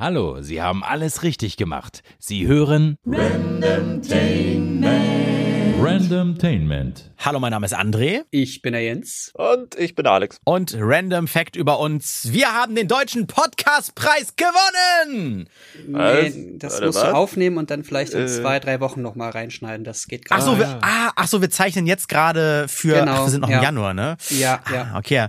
[0.00, 2.04] Hallo, Sie haben alles richtig gemacht.
[2.20, 5.37] Sie hören Randomtainment.
[5.80, 8.22] Hallo, mein Name ist André.
[8.32, 9.30] Ich bin der Jens.
[9.34, 10.38] Und ich bin Alex.
[10.44, 12.28] Und Random Fact über uns.
[12.32, 15.48] Wir haben den deutschen Podcastpreis gewonnen!
[15.88, 16.34] Was?
[16.34, 17.14] Nee, das Warte, musst du was?
[17.14, 18.26] aufnehmen und dann vielleicht in Äh.
[18.26, 19.84] zwei, drei Wochen nochmal reinschneiden.
[19.84, 20.50] Das geht Ach gerade.
[20.50, 23.48] so, wir, ah, ach so, wir zeichnen jetzt gerade für, Genau, ach, wir sind noch
[23.48, 23.62] im ja.
[23.62, 24.16] Januar, ne?
[24.30, 24.94] Ja, Ah, ja.
[24.96, 25.26] okay.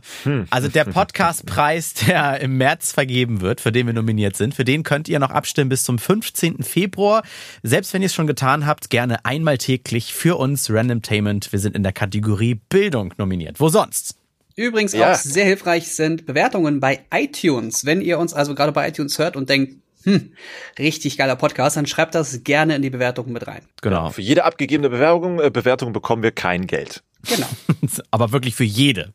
[0.50, 4.82] Also der Podcastpreis, der im März vergeben wird, für den wir nominiert sind, für den
[4.82, 6.64] könnt ihr noch abstimmen bis zum 15.
[6.64, 7.22] Februar.
[7.62, 11.52] Selbst wenn ihr es schon getan habt, gerne einmal täglich für uns Randomtainment.
[11.52, 13.60] Wir sind in der Kategorie Bildung nominiert.
[13.60, 14.16] Wo sonst?
[14.56, 15.12] Übrigens Ja.
[15.12, 17.86] auch sehr hilfreich sind Bewertungen bei iTunes.
[17.86, 20.32] Wenn ihr uns also gerade bei iTunes hört und denkt, hm,
[20.78, 23.62] richtig geiler Podcast, dann schreibt das gerne in die Bewertungen mit rein.
[23.82, 24.10] Genau.
[24.12, 27.04] Für jede abgegebene Bewerbung, äh, Bewertung bekommen wir kein Geld.
[27.28, 27.48] Genau.
[28.12, 29.12] Aber wirklich für jede.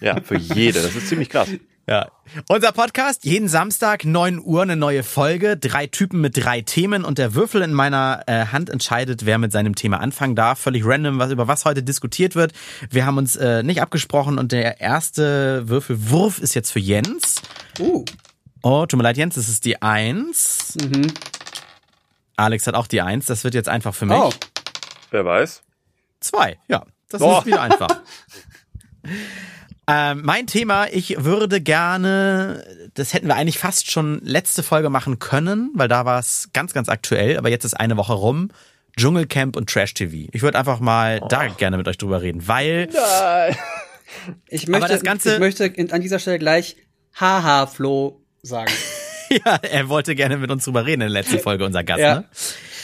[0.00, 0.82] Ja, für jede.
[0.82, 1.48] Das ist ziemlich krass.
[1.88, 2.08] Ja.
[2.48, 5.56] Unser Podcast, jeden Samstag, 9 Uhr, eine neue Folge.
[5.56, 9.52] Drei Typen mit drei Themen und der Würfel in meiner äh, Hand entscheidet, wer mit
[9.52, 10.58] seinem Thema anfangen darf.
[10.58, 12.52] Völlig random, was über was heute diskutiert wird.
[12.90, 17.36] Wir haben uns äh, nicht abgesprochen und der erste Würfelwurf ist jetzt für Jens.
[17.78, 18.04] Uh,
[18.62, 20.74] Oh, tut mir leid, Jens, das ist die Eins.
[20.82, 21.06] mhm.
[22.34, 23.26] Alex hat auch die Eins.
[23.26, 24.16] Das wird jetzt einfach für mich.
[24.18, 24.32] Oh,
[25.12, 25.62] Wer weiß.
[26.18, 26.84] Zwei, ja.
[27.08, 27.38] Das Oh.
[27.38, 28.02] ist wieder einfach.
[29.88, 35.18] Ähm, mein Thema, ich würde gerne, das hätten wir eigentlich fast schon letzte Folge machen
[35.18, 38.50] können, weil da war es ganz, ganz aktuell, aber jetzt ist eine Woche rum.
[38.98, 40.28] Dschungelcamp und Trash TV.
[40.32, 42.88] Ich würde einfach mal da gerne mit euch drüber reden, weil
[44.48, 46.76] ich möchte, das Ganze- ich möchte an dieser Stelle gleich
[47.20, 48.72] Haha Flo sagen.
[49.30, 52.14] ja, er wollte gerne mit uns drüber reden in der letzten Folge, unser Gast, Ja.
[52.20, 52.24] ne?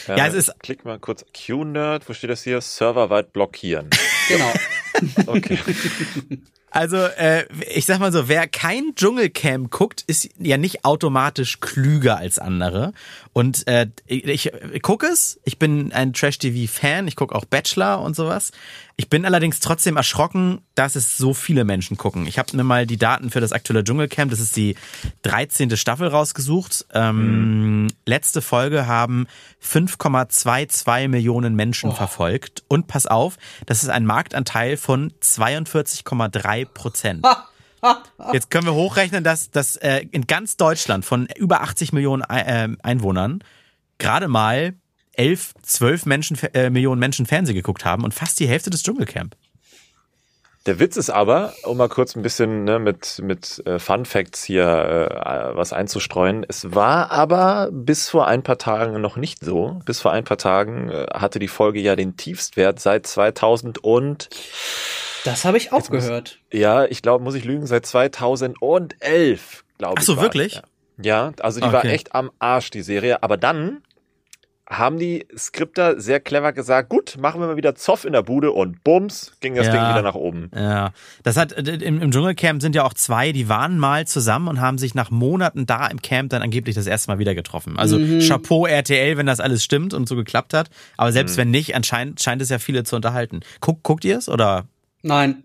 [0.09, 2.06] Ja, es ist- Klick mal kurz Q-Nerd.
[2.09, 2.61] Wo steht das hier?
[2.61, 3.89] Serverweit blockieren.
[4.28, 4.53] Genau.
[5.27, 5.59] Okay.
[6.73, 12.17] Also, äh, ich sag mal so, wer kein Dschungelcamp guckt, ist ja nicht automatisch klüger
[12.17, 12.95] als andere.
[13.34, 18.17] Und äh, ich, ich gucke es, ich bin ein Trash-TV-Fan, ich gucke auch Bachelor und
[18.17, 18.53] sowas.
[19.03, 22.25] Ich bin allerdings trotzdem erschrocken, dass es so viele Menschen gucken.
[22.28, 24.77] Ich habe mir mal die Daten für das aktuelle Dschungelcamp, das ist die
[25.22, 25.77] 13.
[25.77, 26.87] Staffel rausgesucht.
[26.94, 29.27] Ähm, Letzte Folge haben
[29.60, 32.62] 5,22 Millionen Menschen verfolgt.
[32.69, 37.27] Und pass auf, das ist ein Marktanteil von 42,3 Prozent.
[38.32, 42.69] Jetzt können wir hochrechnen, dass, dass äh, in ganz Deutschland von über 80 Millionen äh,
[42.84, 43.43] Einwohnern
[43.98, 44.75] gerade mal
[45.15, 49.34] 11, 12 Menschen, äh, Millionen Menschen Fernsehen geguckt haben und fast die Hälfte des Dschungelcamp.
[50.67, 54.45] Der Witz ist aber, um mal kurz ein bisschen ne, mit, mit äh, Fun Facts
[54.45, 59.81] hier äh, was einzustreuen, es war aber bis vor ein paar Tagen noch nicht so.
[59.87, 64.28] Bis vor ein paar Tagen äh, hatte die Folge ja den Tiefstwert seit 2000 und
[65.25, 66.39] Das habe ich auch Jetzt muss- gehört.
[66.53, 70.01] ja, ich glaube, muss ich lügen, seit 2011, glaube ich.
[70.01, 70.55] Ach so, war wirklich?
[70.55, 70.62] Ja.
[71.27, 71.91] ja, also die war Okay.
[71.91, 73.25] echt am Arsch, die Serie.
[73.25, 73.83] Aber dann
[74.78, 78.53] haben die Skripter sehr clever gesagt, gut, machen wir mal wieder Zoff in der Bude
[78.53, 79.72] und bums, ging das Ja.
[79.72, 80.50] Ding wieder nach oben.
[80.55, 84.60] Ja, das hat im, im Dschungelcamp sind ja auch zwei, die waren mal zusammen und
[84.60, 87.78] haben sich nach Monaten da im Camp dann angeblich das erste Mal wieder getroffen.
[87.78, 90.71] Also Chapeau RTL, wenn das alles stimmt und so geklappt hat.
[90.97, 93.41] Aber selbst wenn nicht, anscheinend scheint es ja viele zu unterhalten.
[93.60, 94.66] Guck, guckt ihr es oder?
[95.03, 95.44] Nein.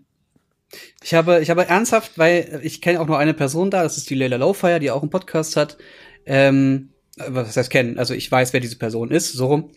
[1.02, 4.10] Ich habe, ich habe ernsthaft, weil ich kenne auch nur eine Person da, das ist
[4.10, 5.78] die Leila Lowfire, die auch einen Podcast hat.
[6.26, 6.90] Ähm,
[7.26, 7.98] was heißt kennen?
[7.98, 9.70] Also ich weiß, wer diese Person ist, so rum.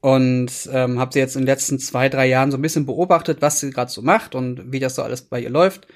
[0.00, 3.42] Und ähm, habe sie jetzt in den letzten zwei, drei Jahren so ein bisschen beobachtet,
[3.42, 5.86] was sie gerade so macht und wie das so alles bei ihr läuft.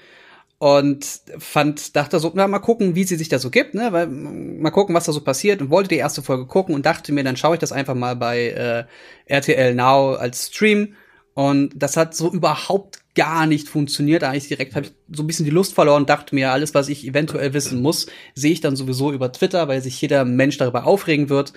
[0.57, 1.03] Und
[1.39, 3.91] fand, dachte so, na, mal gucken, wie sie sich da so gibt, ne?
[3.93, 6.85] Weil, mm, mal gucken, was da so passiert und wollte die erste Folge gucken und
[6.85, 8.83] dachte mir, dann schaue ich das einfach mal bei äh,
[9.25, 10.93] RTL Now als Stream.
[11.33, 14.23] Und das hat so überhaupt gar nicht funktioniert.
[14.23, 17.05] Eigentlich direkt habe ich so ein bisschen die Lust verloren, dachte mir, alles, was ich
[17.05, 21.29] eventuell wissen muss, sehe ich dann sowieso über Twitter, weil sich jeder Mensch darüber aufregen
[21.29, 21.53] wird.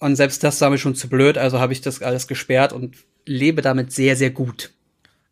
[0.00, 2.96] Und selbst das war mir schon zu blöd, also habe ich das alles gesperrt und
[3.24, 4.72] lebe damit sehr, sehr gut.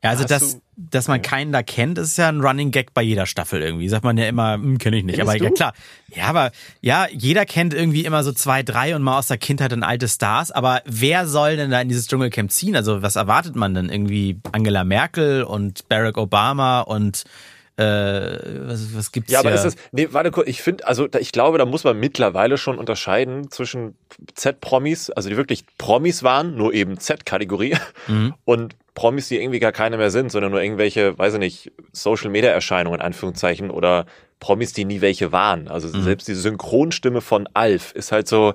[0.04, 3.24] Ja, also dass, dass man keinen da kennt, ist ja ein Running Gag bei jeder
[3.26, 3.88] Staffel irgendwie.
[3.88, 5.14] Sagt man ja immer, hm, kenne ich nicht.
[5.16, 5.54] Kennst aber ja du?
[5.54, 5.72] klar.
[6.12, 9.70] Ja, aber ja, jeder kennt irgendwie immer so zwei, drei und mal aus der Kindheit
[9.70, 10.50] dann alte Stars.
[10.50, 12.74] Aber wer soll denn da in dieses Dschungelcamp ziehen?
[12.74, 13.90] Also was erwartet man denn?
[13.90, 17.22] Irgendwie Angela Merkel und Barack Obama und
[17.76, 17.84] äh,
[18.68, 19.58] was, was gibt's Ja, aber hier?
[19.58, 22.58] ist es, nee, warte kurz, ich finde, also da, ich glaube, da muss man mittlerweile
[22.58, 23.94] schon unterscheiden zwischen
[24.34, 27.76] Z-Promis, also die wirklich Promis waren, nur eben Z-Kategorie,
[28.08, 28.34] Mhm.
[28.44, 33.00] und Promis, die irgendwie gar keine mehr sind, sondern nur irgendwelche, weiß ich nicht, Social-Media-Erscheinungen,
[33.00, 34.06] in Anführungszeichen, oder
[34.38, 35.68] Promis, die nie welche waren.
[35.68, 36.02] Also Mhm.
[36.02, 38.54] selbst die Synchronstimme von Alf ist halt so,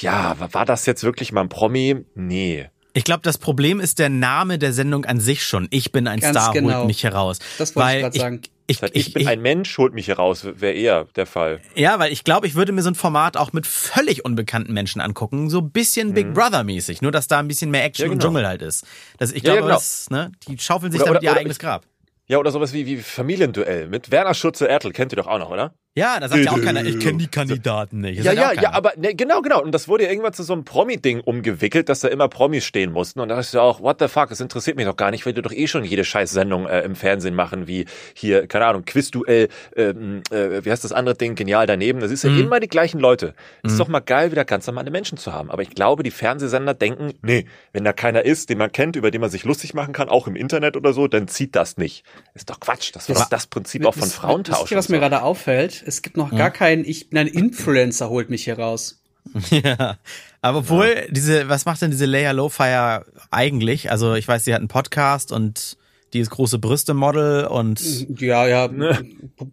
[0.00, 2.04] ja, war das jetzt wirklich mal ein Promi?
[2.14, 2.68] Nee.
[2.94, 5.66] Ich glaube, das Problem ist der Name der Sendung an sich schon.
[5.70, 6.78] Ich bin ein Ganz Star, genau.
[6.78, 7.38] holt mich heraus.
[7.58, 8.40] Das wollte ich Weil grad sagen.
[8.68, 11.60] Ich, Ich, ich, bin ich, ein Mensch, holt mich hier raus, wäre eher der Fall.
[11.74, 15.00] ja, weil ich glaube, ich würde mir so ein Format auch mit völlig unbekannten Menschen
[15.00, 18.10] angucken, so ein bisschen Big Brother mäßig, nur dass da ein bisschen mehr Action Mhm.
[18.10, 18.28] Ja, und genau.
[18.30, 18.86] Dschungel halt ist.
[19.18, 19.74] Das, ich Ja, ja, glaube, genau.
[19.74, 21.84] das, ne, die schaufeln sich Oder- damit oder- ihr oder eigenes ich- Grab.
[22.28, 25.74] Ja, oder sowas wie, wie Familienduell mit Werner Schutze-Ertl, kennt ihr doch auch noch, oder?
[25.94, 28.18] Ja, da sagt ja auch keiner, ich kenne die Kandidaten nicht.
[28.20, 29.60] Das Ja, ja, ja, aber ne, genau, genau.
[29.62, 32.92] Und das wurde ja irgendwann zu so einem Promi-Ding umgewickelt, dass da immer Promis stehen
[32.92, 33.20] mussten.
[33.20, 35.34] Und da dachte ich auch, what the fuck, das interessiert mich doch gar nicht, weil
[35.34, 37.84] die doch eh schon jede scheiß Sendung äh, im Fernsehen machen, wie
[38.14, 42.00] hier, keine Ahnung, Quizduell, ähm, äh, wie heißt das andere Ding, genial daneben.
[42.00, 43.34] Das ist ja immer die gleichen Leute.
[43.62, 45.50] Ist doch mal geil, wieder ganz normale Menschen zu haben.
[45.50, 49.10] Aber ich glaube, die Fernsehsender denken, nee, wenn da keiner ist, den man kennt, über
[49.10, 52.02] den man sich lustig machen kann, auch im Internet oder so, dann zieht das nicht.
[52.32, 52.92] Ist doch Quatsch.
[52.94, 54.62] Das war Das- das Prinzip auch von Frauentausch.
[54.62, 55.81] Wisst ihr, was mir gerade auffällt?
[55.86, 59.02] Es gibt noch gar keinen, ich bin ein Influencer, holt mich hier raus.
[59.50, 59.98] Ja,
[60.40, 63.90] aber obwohl diese, was macht denn diese Leia Lowfire eigentlich?
[63.90, 65.76] Also ich weiß, sie hat einen Podcast und
[66.12, 67.80] die ist große Brüste-Model und
[68.20, 68.68] Ja, ja,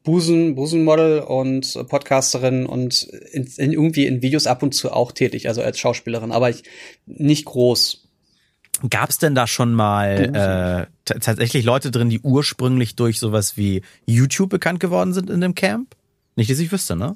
[0.04, 5.48] Busen, Busenmodel und Podcasterin und in, in, irgendwie in Videos ab und zu auch tätig,
[5.48, 6.64] also als Schauspielerin, aber ich,
[7.06, 8.10] nicht groß.
[8.90, 14.50] gab's denn da schon mal äh, tatsächlich Leute drin, die ursprünglich durch sowas wie YouTube
[14.50, 15.96] bekannt geworden sind in dem Camp?
[16.36, 17.16] Nicht, dass ich wüsste, ne?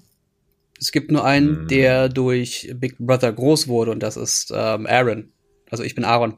[0.80, 5.32] Es gibt nur einen, der durch Big Brother groß wurde und das ist ähm, Aaron.
[5.70, 6.36] Also ich bin Aaron.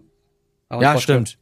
[0.70, 1.14] Aaron Ja, Troschke.
[1.14, 1.38] stimmt.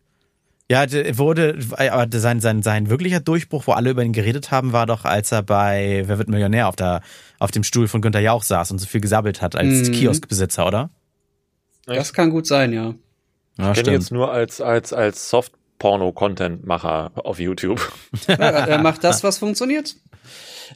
[0.72, 4.72] Ja, der wurde, aber sein, sein, sein wirklicher Durchbruch, wo alle über ihn geredet haben,
[4.72, 7.02] war doch, als er bei Wer wird Millionär auf, der,
[7.40, 9.92] auf dem Stuhl von Günter Jauch saß und so viel gesabbelt hat als Mhm.
[9.92, 10.90] Kioskbesitzer, oder?
[11.86, 12.94] Das kann gut sein, ja.
[13.58, 17.82] Ja, Ich kenne ihn jetzt nur als, als, als Soft-Porno-Content-Macher auf YouTube.
[18.28, 19.96] ja er macht das, was funktioniert.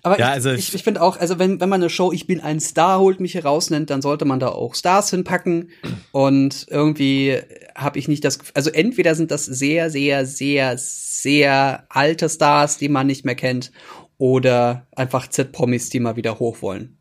[0.03, 2.27] Aber Ja, ich, also ich, ich finde auch, also wenn, wenn man eine Show Ich
[2.27, 5.69] bin ein Star holt mich hier raus nennt, dann sollte man da auch Stars hinpacken.
[6.11, 7.39] Und irgendwie
[7.75, 12.77] habe ich nicht das, Gef- also entweder sind das sehr, sehr, sehr, sehr alte Stars,
[12.77, 13.71] die man nicht mehr kennt,
[14.17, 16.97] oder einfach Z-Promis, die mal wieder hoch wollen.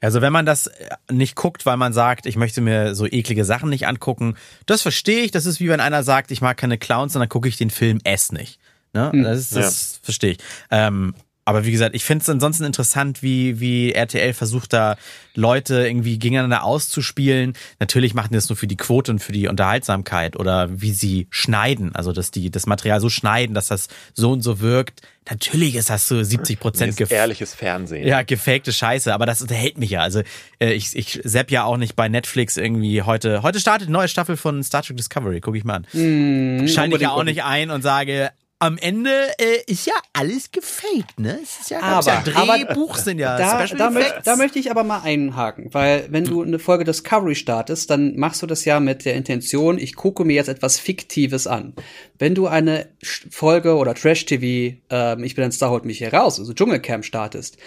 [0.00, 0.70] Also wenn man das
[1.10, 4.36] nicht guckt, weil man sagt, ich möchte mir so eklige Sachen nicht angucken,
[4.66, 5.32] das verstehe ich.
[5.32, 7.70] Das ist wie wenn einer sagt, ich mag keine Clowns, und dann gucke ich den
[7.70, 8.60] Film S nicht.
[8.92, 9.10] Ne?
[9.12, 10.38] Das, ist, das verstehe ich.
[10.70, 11.14] Ähm,
[11.48, 14.98] aber wie gesagt, ich finde es ansonsten interessant, wie, wie RTL versucht da
[15.34, 17.54] Leute irgendwie gegeneinander auszuspielen.
[17.80, 21.26] Natürlich machen die das nur für die Quote und für die Unterhaltsamkeit oder wie sie
[21.30, 21.94] schneiden.
[21.94, 25.00] Also dass die das Material so schneiden, dass das so und so wirkt.
[25.30, 28.06] Natürlich ist das so 70 Prozent ist ehrliches Fernsehen.
[28.06, 30.02] ja, gefakte Scheiße, aber das unterhält mich ja.
[30.02, 30.20] Also
[30.58, 33.42] äh, ich, ich sepp ja auch nicht bei Netflix irgendwie heute.
[33.42, 36.68] Heute startet eine neue Staffel von Star Trek Discovery, gucke ich mal an.
[36.68, 41.18] Schalte ich ja auch nicht ein und sage, am Ende äh, ist ja alles gefaked,
[41.20, 41.38] ne?
[41.42, 44.58] Es ist ja, Aber- ja aber Drehbuch sind ja Da, Special da, möcht, da möchte
[44.58, 48.64] ich aber mal einhaken, weil wenn du eine Folge Discovery startest, dann machst du das
[48.64, 51.72] ja mit der Intention, ich gucke mir jetzt etwas Fiktives an.
[52.18, 56.40] Wenn du eine Folge oder Trash-TV, ähm, ich bin ein Star, holt mich hier raus,
[56.40, 57.58] also Dschungelcamp startest,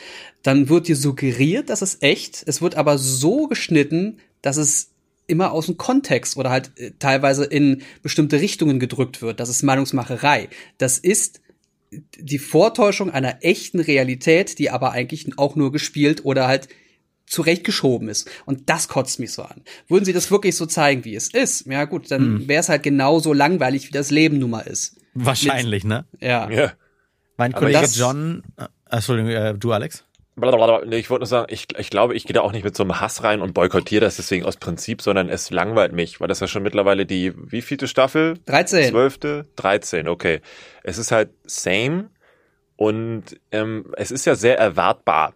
[0.43, 4.90] dann wird dir suggeriert, dass es echt, es wird aber so geschnitten, dass es
[5.31, 9.39] immer aus dem Kontext oder halt äh, teilweise in bestimmte Richtungen gedrückt wird.
[9.39, 10.49] Das ist Meinungsmacherei.
[10.77, 11.41] Das ist
[12.19, 16.67] die Vortäuschung einer echten Realität, die aber eigentlich auch nur gespielt oder halt
[17.25, 18.29] zurechtgeschoben ist.
[18.45, 19.61] Und das kotzt mich so an.
[19.87, 22.09] Würden sie das wirklich so zeigen, wie es ist, ja gut, Hm.
[22.09, 24.97] dann wäre es halt genauso langweilig, wie das Leben nun mal ist.
[25.13, 26.05] Wahrscheinlich, ne?
[26.19, 26.49] Ja.
[26.49, 26.73] Ja.
[27.37, 30.03] Mein Kollege das- John, äh, Entschuldigung, äh, du Alex?
[30.35, 30.85] Blablabla.
[30.85, 32.83] Nee, ich wollte nur sagen, ich, ich glaube, ich gehe da auch nicht mit so
[32.83, 36.39] einem Hass rein und boykottiere das deswegen aus Prinzip, sondern es langweilt mich, weil das
[36.39, 38.39] ja schon mittlerweile die, wie vielte Staffel?
[38.45, 38.91] 13.
[38.91, 39.45] Zwölfte?
[39.57, 40.41] 13, okay.
[40.83, 42.09] Es ist halt same
[42.77, 45.33] und ähm, es ist ja sehr erwartbar.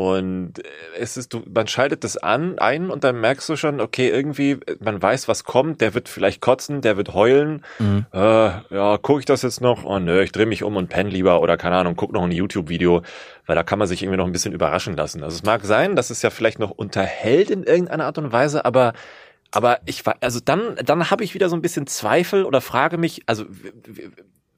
[0.00, 0.62] Und äh,
[0.98, 4.58] es ist, du, man schaltet das an, ein und dann merkst du schon, okay, irgendwie,
[4.78, 7.62] man weiß, was kommt, der wird vielleicht kotzen, der wird heulen.
[7.78, 8.06] Mhm.
[8.10, 9.84] Äh, ja, gucke ich das jetzt noch?
[9.84, 12.32] Oh nö, ich drehe mich um und penne lieber oder keine Ahnung, guck noch ein
[12.32, 13.02] YouTube-Video,
[13.44, 15.22] weil da kann man sich irgendwie noch ein bisschen überraschen lassen.
[15.22, 18.64] Also es mag sein, dass es ja vielleicht noch unterhält in irgendeiner Art und Weise,
[18.64, 18.94] aber
[19.52, 22.96] aber ich war, also dann, dann habe ich wieder so ein bisschen Zweifel oder frage
[22.96, 23.44] mich, also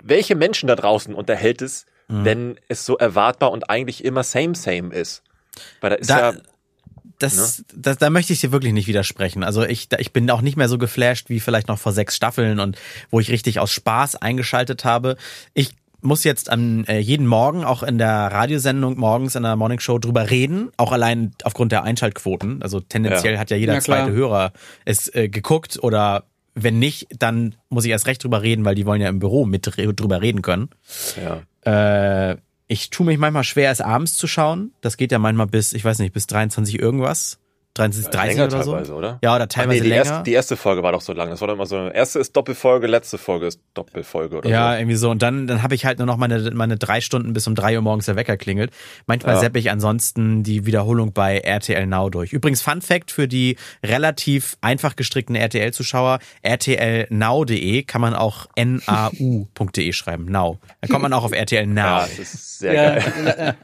[0.04, 2.24] welche Menschen da draußen unterhält es, Mhm.
[2.24, 5.22] wenn es so erwartbar und eigentlich immer same same ist?
[5.80, 6.38] Weil da ist Da, ja,
[7.18, 9.44] das, das, da möchte ich dir wirklich nicht widersprechen.
[9.44, 12.16] Also ich, da- ich bin auch nicht mehr so geflasht wie vielleicht noch vor sechs
[12.16, 12.76] Staffeln und
[13.10, 15.16] wo ich richtig aus Spaß eingeschaltet habe.
[15.54, 19.78] Ich muss jetzt an äh, jeden Morgen auch in der Radiosendung morgens in der Morning
[19.78, 22.60] Show drüber reden, auch allein aufgrund der Einschaltquoten.
[22.60, 23.38] Also tendenziell Ja.
[23.38, 24.52] hat ja jeder Ja, zweite Hörer
[24.84, 28.84] es äh, geguckt oder wenn nicht, dann muss ich erst recht drüber reden, weil die
[28.84, 30.70] wollen ja im Büro mit drüber reden können.
[31.22, 32.30] ja.
[32.30, 32.36] Äh,
[32.72, 34.72] ich tue mich manchmal schwer, es abends zu schauen.
[34.80, 37.38] Das geht ja manchmal bis, ich weiß nicht, bis 23 irgendwas.
[37.74, 38.72] 30, 30 länger oder so.
[38.72, 39.18] teilweise, oder?
[39.22, 40.04] Ja, oder teilweise nee, die länger.
[40.04, 41.30] Erste, die erste Folge war doch so lang.
[41.30, 44.78] Das war doch immer so, erste ist Doppelfolge, letzte Folge ist Doppelfolge oder Ja, so.
[44.78, 45.10] irgendwie so.
[45.10, 47.74] Und dann, dann habe ich halt nur noch meine, meine drei Stunden bis um drei
[47.76, 48.72] Uhr morgens der Wecker klingelt.
[49.06, 49.40] Manchmal Ja.
[49.40, 52.32] seppe ich ansonsten die Wiederholung bei RTL Now durch.
[52.34, 60.26] Übrigens, Fun Fact für die relativ einfach gestrickten RTL-Zuschauer, rtlnow.de kann man auch nau.de schreiben.
[60.26, 60.58] Now.
[60.80, 61.76] Dann kommt man auch auf RTL Now.
[61.80, 63.12] Ja, das ist sehr Ja, geil.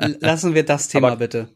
[0.00, 1.48] la- la- lassen wir das Thema Aber- bitte.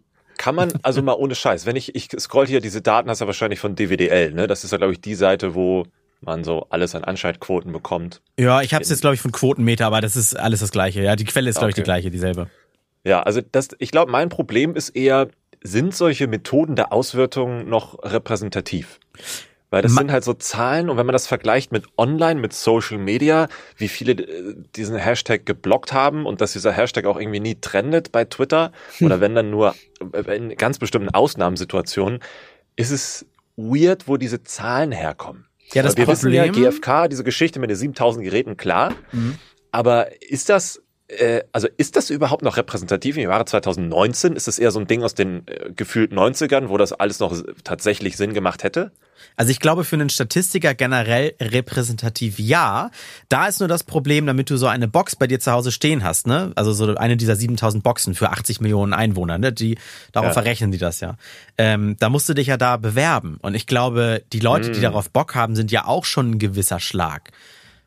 [0.43, 3.27] Kann man, also mal ohne Scheiß, wenn ich, ich scroll hier, diese Daten hast du
[3.27, 4.49] wahrscheinlich von DWDL, ne?
[4.49, 5.85] Das ist ja, glaube ich, die Seite, wo
[6.21, 8.23] man so alles an Anschaltquoten bekommt.
[8.41, 11.01] Ja, ich habe es jetzt, glaube ich, von Quotenmeter, aber das ist alles das Gleiche.
[11.01, 11.87] Ja, die Quelle ist, glaube ich, die Okay.
[11.87, 12.49] gleiche, dieselbe.
[13.05, 15.29] Ja, also das, ich glaube, mein Problem ist eher,
[15.63, 18.99] sind solche Methoden der Auswertung noch repräsentativ?
[19.73, 22.53] Weil das Ma- sind halt so Zahlen und wenn man das vergleicht mit Online, mit
[22.53, 27.41] Social Media, wie viele äh, diesen Hashtag geblockt haben und dass dieser Hashtag auch irgendwie
[27.41, 29.07] nie trendet bei Twitter Hm.
[29.07, 29.75] oder wenn dann nur
[30.13, 32.21] äh, in ganz bestimmten Ausnahmesituationen,
[32.77, 33.27] ist es
[33.57, 35.47] weird, wo diese Zahlen herkommen.
[35.73, 38.95] Ja, das Weil wir wissen ja, Problem- GFK, diese Geschichte mit den 7000 Geräten, klar.
[39.13, 39.39] Mhm.
[39.71, 44.37] Aber ist das, äh, also ist das überhaupt noch repräsentativ im Jahre 2019?
[44.37, 47.35] Ist das eher so ein Ding aus den äh, gefühlt 90ern, wo das alles noch
[47.65, 48.93] tatsächlich Sinn gemacht hätte?
[49.37, 52.91] Also ich glaube, für einen Statistiker generell repräsentativ ja.
[53.29, 56.05] Da ist nur das Problem, damit du so eine Box bei dir zu Hause stehen
[56.05, 56.53] hast, ne?
[56.57, 59.53] Also so eine dieser 7000 Boxen für 80 Millionen Einwohner, ne?
[59.53, 59.79] Die,
[60.13, 60.33] darauf Ja.
[60.35, 61.17] verrechnen die das ja.
[61.59, 63.39] Ähm, da musst du dich ja da bewerben.
[63.43, 64.75] Und ich glaube, die Leute, Hm.
[64.75, 67.31] die darauf Bock haben, sind ja auch schon ein gewisser Schlag.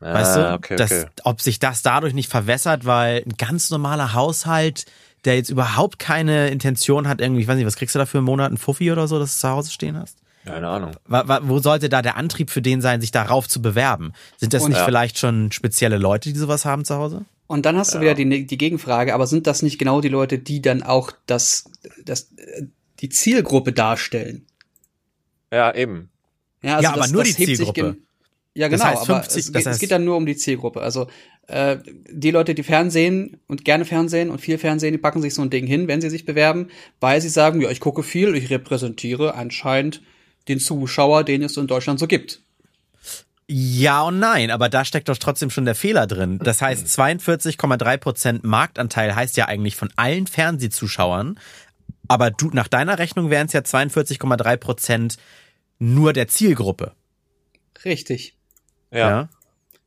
[0.00, 1.06] Weißt du, Ah, okay, dass, okay.
[1.24, 4.84] ob sich das dadurch nicht verwässert, weil ein ganz normaler Haushalt,
[5.24, 8.18] der jetzt überhaupt keine Intention hat, irgendwie, ich weiß nicht, was kriegst du da für
[8.18, 10.18] einen Monat, ein Fuffi oder so, dass du zu Hause stehen hast?
[10.46, 10.92] Keine Ahnung.
[11.06, 14.12] Wa- wa- Wo sollte da der Antrieb für den sein, sich darauf zu bewerben?
[14.38, 14.84] Sind das Und- nicht Ja.
[14.84, 17.24] vielleicht schon spezielle Leute, die sowas haben zu Hause?
[17.48, 20.38] Und dann hast du wieder die, die Gegenfrage, aber sind das nicht genau die Leute,
[20.38, 21.64] die dann auch das,
[22.04, 22.62] das, äh,
[23.00, 24.46] die Zielgruppe darstellen?
[25.52, 26.10] Ja, eben.
[26.62, 27.96] Ja, also Ja, aber nur die hebt sich Zielgruppe.
[28.54, 30.26] Ja, Das genau, heißt aber 50 es, das geht, es heißt- geht dann nur um
[30.26, 30.80] die Zielgruppe.
[30.80, 31.08] Also
[31.46, 31.76] äh,
[32.10, 35.50] die Leute, die Fernsehen und gerne Fernsehen und viel Fernsehen, die packen sich so ein
[35.50, 39.34] Ding hin, wenn sie sich bewerben, weil sie sagen, ja, ich gucke viel, ich repräsentiere
[39.34, 40.02] anscheinend
[40.48, 42.40] den Zuschauer, den es in Deutschland so gibt.
[43.48, 46.40] Ja und nein, aber da steckt doch trotzdem schon der Fehler drin.
[46.42, 51.38] Das heißt, 42,3 Prozent Marktanteil heißt ja eigentlich von allen Fernsehzuschauern,
[52.08, 55.16] aber du, nach deiner Rechnung wären es ja 42,3 Prozent
[55.78, 56.92] nur der Zielgruppe.
[57.84, 58.34] Richtig.
[58.90, 59.28] Ja.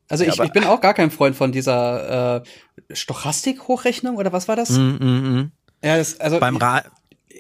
[0.08, 4.32] Also Ja, ich, aber- ich bin auch gar kein Freund von dieser äh, Stochastik-Hochrechnung oder
[4.32, 4.70] was war das?
[4.72, 5.52] Mm, mm, mm.
[5.84, 6.84] Ja, das, also Beim Ra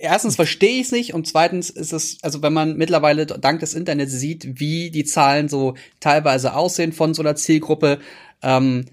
[0.01, 3.73] erstens verstehe ich es nicht und zweitens ist es, also wenn man mittlerweile dank des
[3.73, 7.99] Internets sieht, wie die Zahlen so teilweise aussehen von so einer Zielgruppe,
[8.41, 8.85] ähm,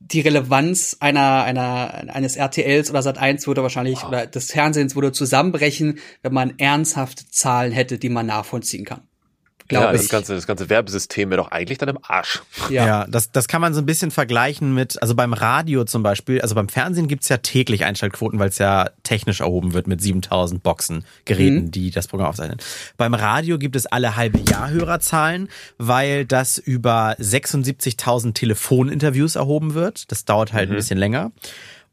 [0.00, 5.98] die Relevanz einer, einer, eines RTLs oder Sat1 würde wahrscheinlich, oder des Fernsehens würde zusammenbrechen,
[6.22, 9.02] wenn man ernsthafte Zahlen hätte, die man nachvollziehen kann.
[9.70, 10.10] Ja, Glaube das ich.
[10.10, 12.42] ganze, das ganze Werbesystem wäre doch eigentlich dann im Arsch.
[12.70, 16.40] Ja, das, das kann man so ein bisschen vergleichen mit, also beim Radio zum Beispiel,
[16.40, 20.62] also beim Fernsehen gibt's ja täglich Einschaltquoten, weil es ja technisch erhoben wird mit 7000
[20.62, 22.58] Boxen, Geräten, die das Programm aufzeichnen.
[22.96, 25.48] Beim Radio gibt es alle halbe Jahr Hörerzahlen,
[25.78, 30.10] weil das über 76.000 Telefoninterviews erhoben wird.
[30.10, 31.32] Das dauert halt ein bisschen länger.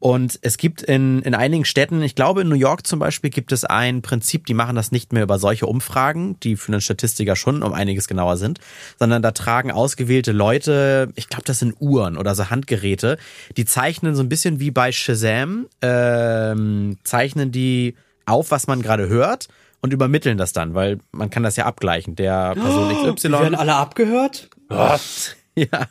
[0.00, 3.50] Und es gibt in, in einigen Städten, ich glaube in New York zum Beispiel, gibt
[3.50, 7.34] es ein Prinzip, die machen das nicht mehr über solche Umfragen, die für einen Statistiker
[7.34, 8.60] schon um einiges genauer sind,
[8.98, 13.18] sondern da tragen ausgewählte Leute, ich glaube das sind Uhren oder so Handgeräte,
[13.56, 19.08] die zeichnen so ein bisschen wie bei Shazam, ähm, zeichnen die auf, was man gerade
[19.08, 19.48] hört
[19.80, 22.14] und übermitteln das dann, weil man kann das ja abgleichen.
[22.14, 24.48] Der Person Die XY werden alle abgehört?
[24.68, 25.34] Was?
[25.56, 25.88] ja.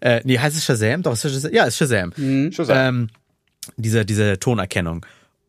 [0.00, 1.02] Äh, nee, heißt es Shazam?
[1.02, 1.52] Doch, ist es Shazam.
[1.52, 2.12] Ja, ist Shazam.
[2.14, 2.70] Schon sagen.
[2.70, 3.08] Ähm,
[3.76, 5.04] diese, diese Tonerkennung.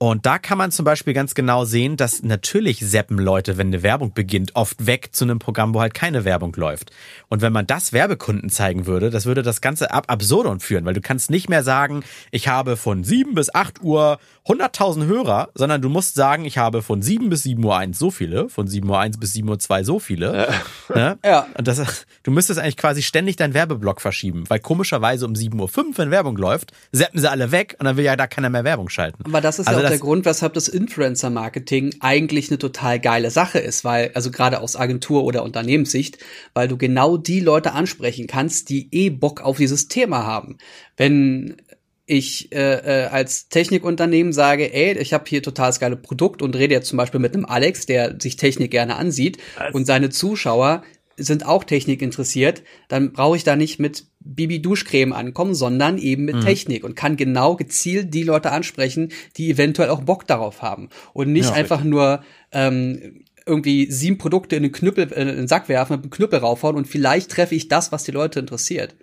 [0.05, 3.83] Und da kann man zum Beispiel ganz genau sehen, dass natürlich seppen Leute, wenn eine
[3.83, 6.91] Werbung beginnt, oft weg zu einem Programm, wo halt keine Werbung läuft.
[7.29, 10.93] Und wenn man das Werbekunden zeigen würde, das würde das Ganze ab absurdum führen, weil
[10.93, 15.81] du kannst nicht mehr sagen, ich habe von 7 bis 8 Uhr 100.000 Hörer, sondern
[15.81, 18.89] du musst sagen, ich habe von 7 bis 7 Uhr 1 so viele, von 7
[18.89, 20.49] Uhr 1 bis 7 Uhr 2 so viele.
[20.93, 21.17] Ne?
[21.23, 21.47] Ja.
[21.57, 25.97] Und das, du müsstest eigentlich quasi ständig deinen Werbeblock verschieben, weil komischerweise um 7.05 Uhr,
[25.97, 28.89] wenn Werbung läuft, seppen sie alle weg und dann will ja da keiner mehr Werbung
[28.89, 29.23] schalten.
[29.25, 33.31] Aber das ist Also ja auch der Grund, weshalb das Influencer-Marketing eigentlich eine total geile
[33.31, 36.17] Sache ist, weil, also gerade aus Agentur- oder Unternehmenssicht,
[36.53, 40.57] weil du genau die Leute ansprechen kannst, die eh Bock auf dieses Thema haben.
[40.97, 41.55] Wenn
[42.05, 46.55] ich äh, äh, als Technikunternehmen sage, ey, ich habe hier total das geile Produkt und
[46.55, 49.37] rede jetzt zum Beispiel mit einem Alex, der sich Technik gerne ansieht
[49.71, 50.83] und seine Zuschauer
[51.15, 56.25] sind auch Technik interessiert, dann brauche ich da nicht mit Bibi Duschcreme ankommen, sondern eben
[56.25, 60.89] mit Technik und kann genau gezielt die Leute ansprechen, die eventuell auch Bock darauf haben
[61.13, 65.47] und nicht Ja, einfach nur ähm, irgendwie sieben Produkte in den Knüppel, äh, in den
[65.47, 68.95] Sack werfen, mit dem Knüppel raufhauen und vielleicht treffe ich das, was die Leute interessiert.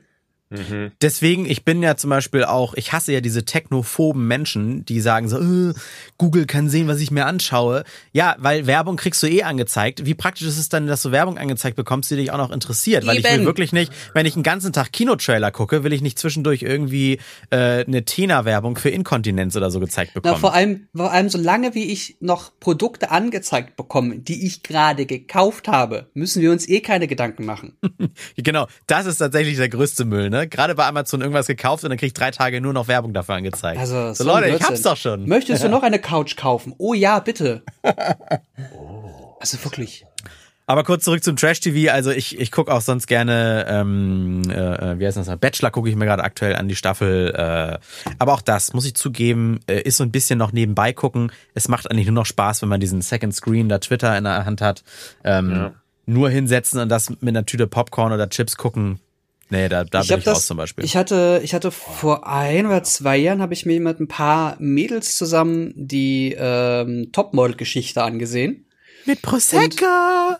[1.00, 5.28] Deswegen, ich bin ja zum Beispiel auch, ich hasse ja diese technophoben Menschen, die sagen
[5.28, 5.74] so, äh,
[6.18, 7.84] Google kann sehen, was ich mir anschaue.
[8.12, 10.06] Ja, weil Werbung kriegst du eh angezeigt.
[10.06, 13.06] Wie praktisch ist es dann, dass du Werbung angezeigt bekommst, die dich auch noch interessiert?
[13.06, 13.44] Weil ich will Eben.
[13.44, 17.84] wirklich nicht, wenn ich einen ganzen Tag Kinotrailer gucke, will ich nicht zwischendurch irgendwie äh,
[17.84, 20.40] eine Tena-Werbung für Inkontinenz oder so gezeigt Na, bekommen.
[20.40, 25.68] vor allem, vor allem, solange wie ich noch Produkte angezeigt bekomme, die ich gerade gekauft
[25.68, 27.76] habe, müssen wir uns eh keine Gedanken machen.
[28.36, 30.39] Genau, das ist tatsächlich der größte Müll, ne?
[30.48, 33.36] Gerade bei Amazon irgendwas gekauft und dann krieg ich drei Tage nur noch Werbung dafür
[33.36, 33.78] angezeigt.
[33.78, 35.26] Also, so, Leute, ich hab's doch schon.
[35.26, 36.74] Möchtest du noch eine Couch kaufen?
[36.78, 37.62] Oh ja, bitte.
[39.40, 40.04] Also wirklich.
[40.70, 41.92] Aber kurz zurück zum Trash-TV.
[41.92, 45.26] Also ich, ich gucke auch sonst gerne, ähm, äh, wie heißt das?
[45.38, 47.34] Bachelor gucke ich mir gerade aktuell an die Staffel.
[47.34, 47.78] Äh,
[48.20, 51.32] aber auch das, muss ich zugeben, äh, ist so ein bisschen noch nebenbei gucken.
[51.54, 54.44] Es macht eigentlich nur noch Spaß, wenn man diesen Second Screen da Twitter in der
[54.44, 54.84] Hand hat.
[55.24, 55.72] Ähm,
[56.06, 59.00] Nur hinsetzen und das mit einer Tüte Popcorn oder Chips gucken.
[59.50, 60.84] Nee, da, da ich bin ich das, raus zum Beispiel.
[60.84, 64.56] Ich hatte, ich hatte vor ein oder zwei Jahren habe ich mir mit ein paar
[64.60, 68.64] Mädels zusammen die ähm, Topmodel-Geschichte angesehen.
[69.06, 69.86] mit Prosecco!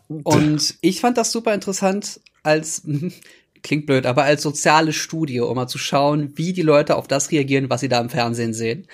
[0.08, 2.82] Und ich fand das super interessant als,
[3.62, 7.32] klingt blöd, aber als soziale Studie, um mal zu schauen, wie die Leute auf das
[7.32, 8.86] reagieren, was sie da im Fernsehen sehen.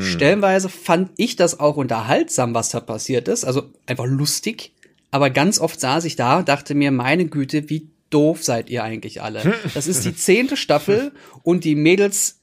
[0.00, 4.72] Stellenweise fand ich das auch unterhaltsam, was da passiert ist, also einfach lustig.
[5.10, 8.84] Aber ganz oft saß ich da und dachte mir, meine Güte, wie doof seid ihr
[8.84, 9.54] eigentlich alle.
[9.74, 12.40] Das ist die zehnte Staffel und die Mädels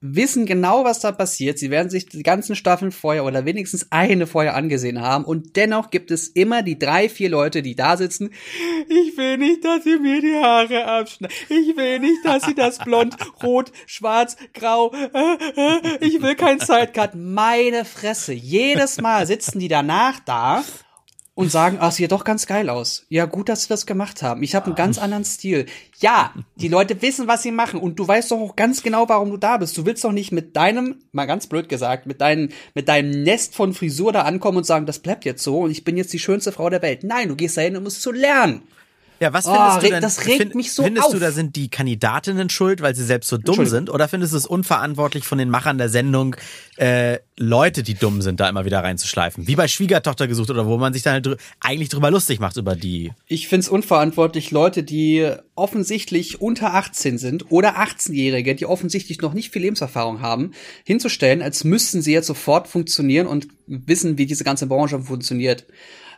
[0.00, 1.58] wissen genau, was da passiert.
[1.58, 5.24] Sie werden sich die ganzen Staffeln vorher oder wenigstens eine vorher angesehen haben.
[5.24, 8.30] Und dennoch gibt es immer die drei, vier Leute, die da sitzen.
[8.88, 11.34] Ich will nicht, dass sie mir die Haare abschneiden.
[11.48, 14.92] Ich will nicht, dass sie das blond, rot, schwarz, grau.
[14.92, 17.14] Äh, äh, ich will kein Sidecut.
[17.14, 18.32] Meine Fresse.
[18.32, 20.62] Jedes Mal sitzen die danach da
[21.36, 23.04] und sagen, ah, sieht doch ganz geil aus.
[23.10, 24.42] Ja, gut, dass sie das gemacht haben.
[24.42, 25.66] Ich habe einen ganz anderen Stil.
[26.00, 29.30] Ja, die Leute wissen, was sie machen und du weißt doch auch ganz genau, warum
[29.30, 29.76] du da bist.
[29.76, 33.54] Du willst doch nicht mit deinem, mal ganz blöd gesagt, mit deinem, mit deinem Nest
[33.54, 36.18] von Frisur da ankommen und sagen, das bleibt jetzt so und ich bin jetzt die
[36.18, 37.04] schönste Frau der Welt.
[37.04, 38.62] Nein, du gehst dahin, um es zu lernen.
[39.18, 40.02] Ja, was Oh, findest du reg- denn?
[40.02, 41.20] das regt mich so Findest du, auf.
[41.20, 43.88] da sind die Kandidatinnen schuld, weil sie selbst so dumm sind?
[43.88, 46.36] Oder findest du es unverantwortlich von den Machern der Sendung,
[46.76, 49.46] äh, Leute, die dumm sind, da immer wieder reinzuschleifen?
[49.46, 52.56] Wie bei Schwiegertochter gesucht oder wo man sich dann halt drü eigentlich drüber lustig macht
[52.58, 53.12] über die.
[53.26, 59.50] Ich find's unverantwortlich, Leute, die offensichtlich unter 18 sind oder 18-Jährige, die offensichtlich noch nicht
[59.52, 60.52] viel Lebenserfahrung haben,
[60.84, 65.64] hinzustellen, als müssten sie jetzt sofort funktionieren und wissen, wie diese ganze Branche funktioniert.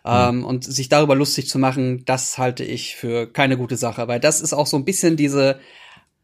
[0.08, 4.20] Ähm, und sich darüber lustig zu machen, das halte ich für keine gute Sache, weil
[4.20, 5.58] das ist auch so ein bisschen diese,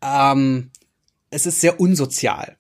[0.03, 0.71] ähm,
[1.31, 2.57] es ist sehr unsozial.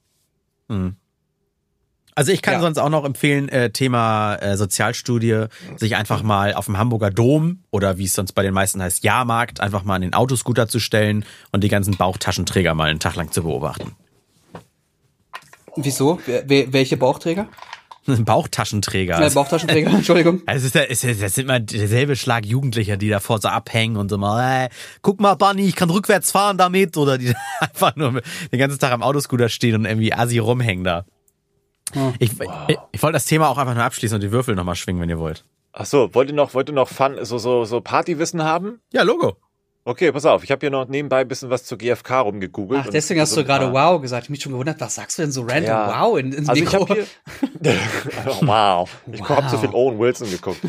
[2.17, 2.61] Also ich kann Ja.
[2.61, 7.65] sonst auch noch empfehlen, äh, Thema äh, Sozialstudie, sich einfach mal auf dem Hamburger Dom
[7.71, 10.79] oder wie es sonst bei den meisten heißt, Jahrmarkt, einfach mal an den Autoscooter zu
[10.79, 13.97] stellen und die ganzen Bauchtaschenträger mal einen Tag lang zu beobachten.
[15.77, 16.21] Wieso?
[16.27, 17.49] Wer, welche Bauchträger?
[18.25, 19.21] Bauchtaschenträger.
[19.21, 20.43] Äh, Bauchtaschenträger, Entschuldigung.
[20.47, 23.97] Also es ist, es ist, das sind immer derselbe Schlag Jugendlicher, die davor so abhängen
[23.97, 24.69] und so mal, äh,
[25.03, 26.97] guck mal, Bunny, ich kann rückwärts fahren damit.
[26.97, 28.21] Oder die einfach nur
[28.53, 31.05] den ganzen Tag am Autoscooter stehen und irgendwie assi rumhängen da.
[32.19, 35.01] Ich, ich, ich wollte das Thema auch einfach nur abschließen und die Würfel nochmal schwingen,
[35.01, 35.45] wenn ihr wollt.
[35.73, 38.81] Ach so, wollt ihr noch, wollt ihr noch Fun, so, so, so Partywissen haben?
[38.93, 39.37] Ja, Logo.
[39.87, 42.85] Okay, pass auf, ich habe hier noch nebenbei ein bisschen was zu GFK rumgegoogelt.
[42.87, 44.25] Ach, deswegen hast so du ein gerade wow gesagt.
[44.25, 46.03] Ich mich schon gewundert, was sagst du denn so random Ja.
[46.03, 46.89] wow in, ins Also ich Mikro?
[46.89, 47.07] habe hier.
[48.41, 48.89] wow.
[49.13, 49.29] Ich Wow.
[49.29, 50.61] habe zu viel Owen Wilson geguckt.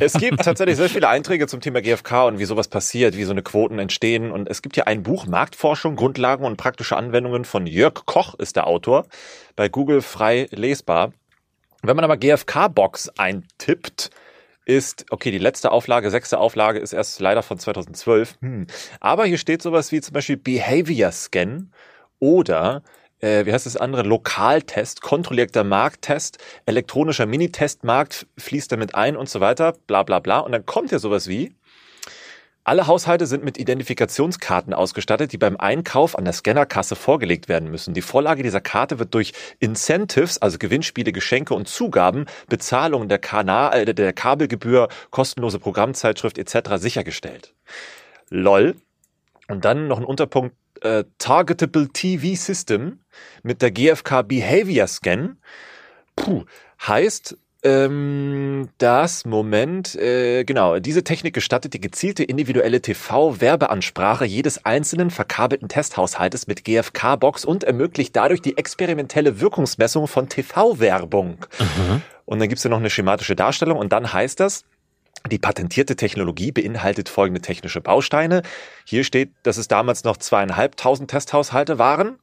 [0.00, 3.32] es gibt tatsächlich sehr viele Einträge zum Thema GFK und wie sowas passiert, wie so
[3.32, 4.30] eine Quoten entstehen.
[4.32, 8.56] Und es gibt hier ein Buch, Marktforschung, Grundlagen und praktische Anwendungen von Jörg Koch ist
[8.56, 9.04] der Autor,
[9.54, 11.12] bei Google frei lesbar.
[11.82, 14.10] Wenn man aber GFK-Box eintippt,
[14.64, 18.36] ist, okay, die letzte Auflage, sechste Auflage ist erst leider von 2012.
[18.40, 18.66] Hm.
[19.00, 21.70] Aber hier steht sowas wie zum Beispiel Behavior Scan
[22.18, 22.82] oder
[23.22, 24.02] äh, wie heißt das andere?
[24.02, 30.40] Lokaltest, kontrollierter Markttest, elektronischer Minitestmarkt fließt damit ein und so weiter, bla bla bla.
[30.40, 31.54] Und dann kommt hier sowas wie,
[32.64, 37.92] alle Haushalte sind mit Identifikationskarten ausgestattet, die beim Einkauf an der Scannerkasse vorgelegt werden müssen.
[37.92, 43.88] Die Vorlage dieser Karte wird durch Incentives, also Gewinnspiele, Geschenke und Zugaben, Bezahlung der, Kanal,
[43.88, 46.76] äh, der Kabelgebühr, kostenlose Programmzeitschrift etc.
[46.76, 47.54] sichergestellt.
[48.30, 48.76] LOL.
[49.48, 53.00] Und dann noch ein Unterpunkt äh, Targetable TV System
[53.42, 55.36] mit der GFK Behavior Scan.
[56.14, 56.44] Puh,
[56.86, 65.10] heißt, ähm, das, Moment, äh, genau, diese Technik gestattet die gezielte individuelle TV-Werbeansprache jedes einzelnen
[65.10, 71.38] verkabelten Testhaushaltes mit GFK-Box und ermöglicht dadurch die experimentelle Wirkungsmessung von TV-Werbung.
[72.24, 74.64] Und dann gibt's ja noch eine schematische Darstellung und dann heißt das,
[75.30, 78.42] die patentierte Technologie beinhaltet folgende technische Bausteine.
[78.84, 82.18] Hier steht, dass es damals noch zweieinhalbtausend Testhaushalte waren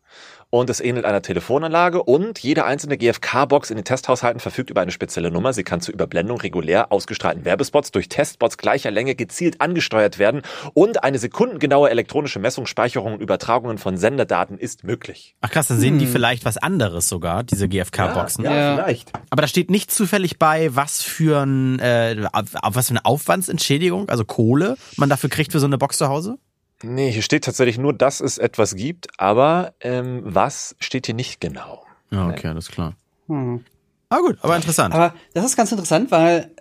[0.51, 4.91] und es ähnelt einer Telefonanlage und jede einzelne GFK-Box in den Testhaushalten verfügt über eine
[4.91, 5.53] spezielle Nummer.
[5.53, 10.41] Sie kann zur Überblendung regulär ausgestrahlten Werbespots durch Testbots gleicher Länge gezielt angesteuert werden
[10.73, 15.35] und eine sekundengenaue elektronische Messung, Speicherung und Übertragungen von Senderdaten ist möglich.
[15.41, 18.43] Ach krass, dann sehen die vielleicht was anderes sogar, diese GFK-Boxen.
[18.43, 18.75] Ja, Ja.
[18.75, 19.11] vielleicht.
[19.29, 22.27] Aber da steht nicht zufällig bei, was für ein, äh,
[22.63, 26.37] was für eine Aufwandsentschädigung, also Kohle, man dafür kriegt für so eine Box zu Hause?
[26.83, 31.41] Nee, hier steht tatsächlich nur, dass es etwas gibt, aber ähm, was steht hier nicht
[31.41, 31.83] genau.
[32.11, 32.95] Ja, okay, alles klar.
[33.27, 33.63] Hm.
[34.09, 34.93] Ah gut, aber interessant.
[34.95, 36.51] Aber das ist ganz interessant, weil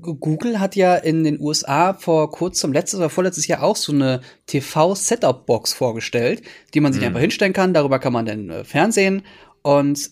[0.00, 4.20] Google hat ja in den USA vor kurzem, letztes oder vorletztes Jahr auch so eine
[4.46, 6.42] TV-Setup-Box vorgestellt,
[6.74, 7.08] die man sich Mhm.
[7.08, 7.74] einfach hinstellen kann.
[7.74, 9.22] Darüber kann man dann äh, Fernsehen.
[9.62, 10.10] Und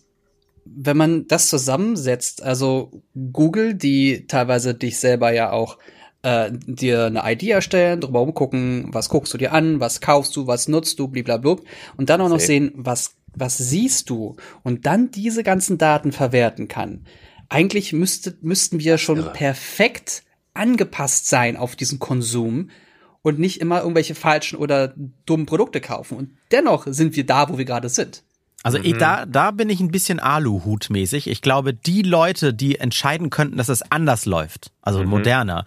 [0.64, 5.78] wenn man das zusammensetzt, also Google, die teilweise dich selber ja auch
[6.22, 10.46] äh, dir eine ID erstellen, drüber umgucken, was guckst du dir an, was kaufst du,
[10.46, 11.56] was nutzt du, blablabla.
[11.96, 16.68] Und dann auch noch sehen, was, was siehst du und dann diese ganzen Daten verwerten
[16.68, 17.06] kann.
[17.48, 19.32] Eigentlich müsste, müssten wir schon irre.
[19.32, 20.22] perfekt
[20.54, 22.70] angepasst sein auf diesen Konsum
[23.22, 24.94] und nicht immer irgendwelche falschen oder
[25.26, 26.16] dummen Produkte kaufen.
[26.16, 28.22] Und dennoch sind wir da, wo wir gerade sind.
[28.62, 28.84] Also Mhm.
[28.84, 31.28] ich, da, da bin ich ein bisschen Aluhut-mäßig.
[31.28, 35.08] Ich glaube, die Leute, die entscheiden könnten, dass es anders läuft, also Mhm.
[35.10, 35.64] moderner,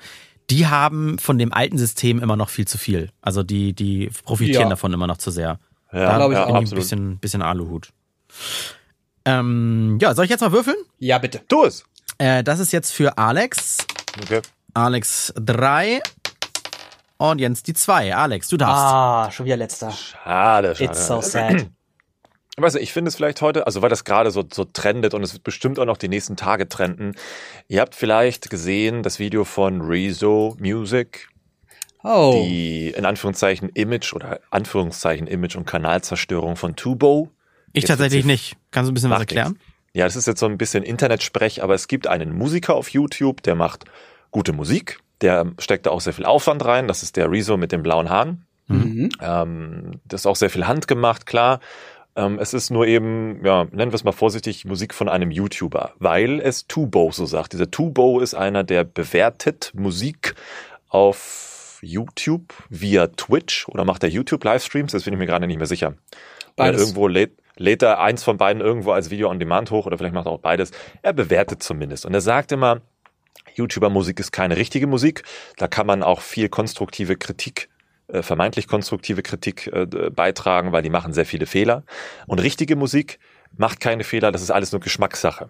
[0.50, 3.10] die haben von dem alten System immer noch viel zu viel.
[3.22, 4.70] Also die, die profitieren Ja.
[4.70, 5.60] davon immer noch zu sehr.
[5.92, 6.62] Ja, da glaub ich bin auch.
[6.62, 7.90] ich ein bisschen, bisschen Aluhut.
[9.26, 10.78] Ähm, ja, soll ich jetzt mal würfeln?
[11.00, 11.42] Ja, bitte.
[11.48, 11.84] Tu es.
[12.18, 13.78] Äh, das ist jetzt für Alex.
[14.22, 14.42] Okay.
[14.74, 16.02] Alex 3
[17.18, 18.16] und Jens die 2.
[18.16, 18.84] Alex, du darfst.
[18.84, 19.92] Ah, schon wieder letzter.
[19.92, 20.84] Schade, schade.
[20.92, 21.68] It's so sad.
[22.58, 25.24] Weißt du, ich finde es vielleicht heute, also weil das gerade so, so trendet und
[25.24, 27.14] es wird bestimmt auch noch die nächsten Tage trenden.
[27.68, 31.28] Ihr habt vielleicht gesehen das Video von Rezo Music,
[32.02, 32.44] Oh.
[32.46, 37.30] die in Anführungszeichen Image oder Anführungszeichen Image und Kanalzerstörung von Tubo.
[37.74, 38.56] ich Jetzt tatsächlich nicht.
[38.72, 39.54] Kannst du ein bisschen was erklären?
[39.54, 39.66] nichts.
[39.94, 43.42] Ja, das ist jetzt so ein bisschen Internetsprech, aber es gibt einen Musiker auf YouTube,
[43.44, 43.86] der macht
[44.32, 45.00] gute Musik.
[45.22, 46.88] Der steckt da auch sehr viel Aufwand rein.
[46.88, 48.46] Das ist der Rezo mit den blauen Haaren.
[48.68, 49.10] Mhm.
[49.22, 51.60] Ähm, das ist auch sehr viel handgemacht, klar.
[52.16, 55.94] Ähm, es ist nur eben, ja, nennen wir es mal vorsichtig, Musik von einem YouTuber,
[56.00, 57.54] weil es Tubo so sagt.
[57.54, 60.36] Dieser Tubo ist einer, der bewertet Musik
[60.88, 64.94] auf YouTube via Twitch oder macht er YouTube-Livestreams?
[64.94, 65.96] Das bin ich mir gerade nicht mehr sicher.
[66.56, 66.82] Beides.
[66.82, 70.16] irgendwo lädt, lädt er eins von beiden irgendwo als Video on Demand hoch oder vielleicht
[70.16, 70.72] macht er auch beides.
[71.02, 72.06] Er bewertet zumindest.
[72.06, 72.82] Und er sagt immer,
[73.56, 75.24] YouTuber-Musik ist keine richtige Musik.
[75.58, 77.70] Da kann man auch viel konstruktive Kritik,
[78.16, 81.84] äh, vermeintlich konstruktive Kritik äh, beitragen, weil die machen sehr viele Fehler.
[82.28, 83.20] Und richtige Musik
[83.58, 85.50] macht keine Fehler, das ist alles nur Geschmackssache.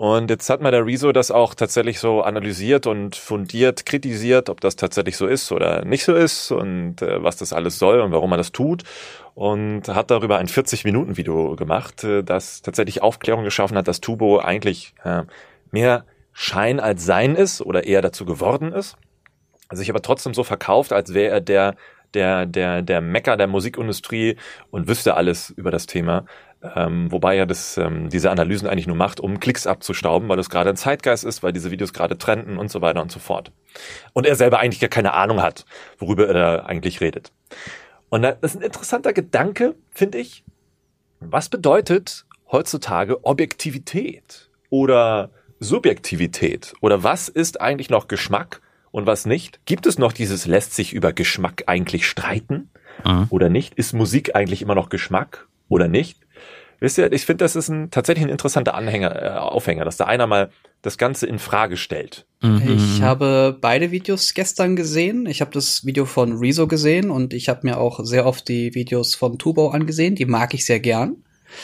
[0.00, 4.62] Und jetzt hat mal der Rezo das auch tatsächlich so analysiert und fundiert, kritisiert, ob
[4.62, 8.10] das tatsächlich so ist oder nicht so ist und äh, was das alles soll und
[8.10, 8.84] warum er das tut.
[9.34, 14.94] Und hat darüber ein 40-Minuten-Video gemacht, äh, das tatsächlich Aufklärung geschaffen hat, dass Tubo eigentlich
[15.04, 15.24] äh,
[15.70, 18.96] mehr Schein als Sein ist oder eher dazu geworden ist.
[19.70, 21.76] Sich aber trotzdem so verkauft, als wäre er der,
[22.14, 24.36] der, der, der Mecker der Musikindustrie
[24.70, 26.24] und wüsste alles über das Thema.
[26.62, 30.50] Ähm, wobei er das, ähm, diese Analysen eigentlich nur macht, um Klicks abzustauben, weil das
[30.50, 33.50] gerade ein Zeitgeist ist, weil diese Videos gerade trenden und so weiter und so fort.
[34.12, 35.64] Und er selber eigentlich gar keine Ahnung hat,
[35.98, 37.32] worüber er da eigentlich redet.
[38.10, 40.44] Und das ist ein interessanter Gedanke, finde ich.
[41.20, 45.30] Was bedeutet heutzutage Objektivität oder
[45.60, 46.74] Subjektivität?
[46.80, 48.60] Oder was ist eigentlich noch Geschmack
[48.92, 49.60] und was nicht?
[49.66, 52.70] Gibt es noch dieses lässt sich über Geschmack eigentlich streiten
[53.04, 53.26] Mhm.
[53.30, 53.74] oder nicht?
[53.74, 56.18] Ist Musik eigentlich immer noch Geschmack oder nicht?
[56.80, 60.06] Wisst ihr, ich finde, das ist ein, tatsächlich ein interessanter Anhänger, äh, Aufhänger, dass da
[60.06, 60.50] einer mal
[60.82, 62.24] das Ganze in Frage stellt.
[62.40, 62.62] Mhm.
[62.74, 65.26] Ich habe beide Videos gestern gesehen.
[65.26, 68.74] Ich habe das Video von Rezo gesehen und ich habe mir auch sehr oft die
[68.74, 70.14] Videos von Tubo angesehen.
[70.14, 71.16] Die mag ich sehr gern.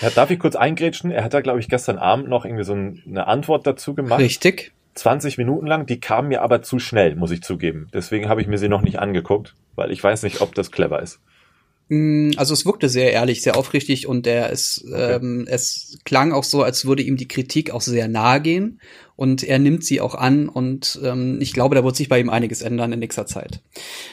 [0.02, 1.10] Ja, darf ich kurz eingrätschen?
[1.10, 4.20] Er hat da, glaube ich, gestern Abend noch irgendwie so ein, eine Antwort dazu gemacht.
[4.20, 4.72] Richtig.
[4.96, 7.88] 20 Minuten lang, die kam mir aber zu schnell, muss ich zugeben.
[7.92, 11.02] Deswegen habe ich mir sie noch nicht angeguckt, weil ich weiß nicht, ob das clever
[11.02, 11.20] ist.
[11.88, 16.44] Mm, Also es wirkte sehr ehrlich, sehr aufrichtig und der ist, ähm, es klang auch
[16.44, 18.80] so, als würde ihm die Kritik auch sehr nahe gehen
[19.16, 22.30] und er nimmt sie auch an und ähm, ich glaube, da wird sich bei ihm
[22.30, 23.60] einiges ändern in nächster Zeit.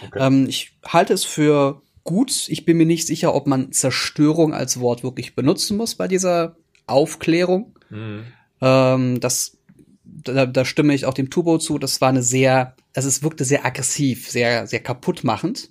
[0.05, 0.19] Okay.
[0.19, 2.49] Ähm, ich halte es für gut.
[2.49, 6.57] Ich bin mir nicht sicher, ob man Zerstörung als Wort wirklich benutzen muss bei dieser
[6.87, 7.73] Aufklärung.
[7.89, 8.23] Mhm.
[8.61, 9.57] Ähm, das
[10.23, 13.45] da, da stimme ich auch dem Tubo zu, das war eine sehr, also es wirkte
[13.45, 15.69] sehr aggressiv, sehr, sehr kaputtmachend.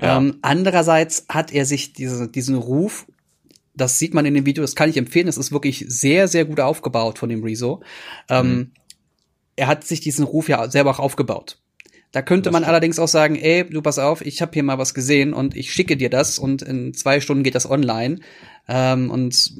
[0.00, 0.18] Ja.
[0.18, 3.06] Ähm, andererseits hat er sich diese, diesen Ruf,
[3.74, 6.44] das sieht man in dem Video, das kann ich empfehlen, das ist wirklich sehr, sehr
[6.44, 7.82] gut aufgebaut von dem Rezo.
[8.28, 8.72] Ähm,
[9.56, 11.58] Er hat sich diesen Ruf ja selber auch aufgebaut.
[12.10, 14.94] Da könnte man allerdings auch sagen, ey, du pass auf, ich habe hier mal was
[14.94, 18.20] gesehen und ich schicke dir das und in zwei Stunden geht das online.
[18.66, 19.54] Ähm, und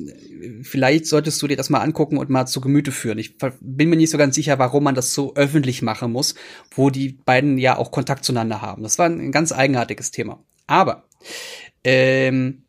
[0.63, 3.19] vielleicht solltest du dir das mal angucken und mal zu Gemüte führen.
[3.19, 6.35] Ich bin mir nicht so ganz sicher, warum man das so öffentlich machen muss,
[6.75, 8.83] wo die beiden ja auch Kontakt zueinander haben.
[8.83, 10.43] Das war ein ganz eigenartiges Thema.
[10.67, 11.05] Aber
[11.83, 12.65] ähm,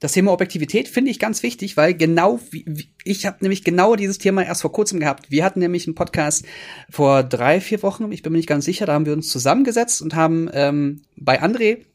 [0.00, 3.96] das Thema Objektivität finde ich ganz wichtig, weil genau wie, wie ich habe nämlich genau
[3.96, 5.30] dieses Thema erst vor kurzem gehabt.
[5.30, 6.44] Wir hatten nämlich einen Podcast
[6.90, 10.02] vor drei, vier Wochen, ich bin mir nicht ganz sicher, da haben wir uns zusammengesetzt
[10.02, 11.86] und haben ähm, bei André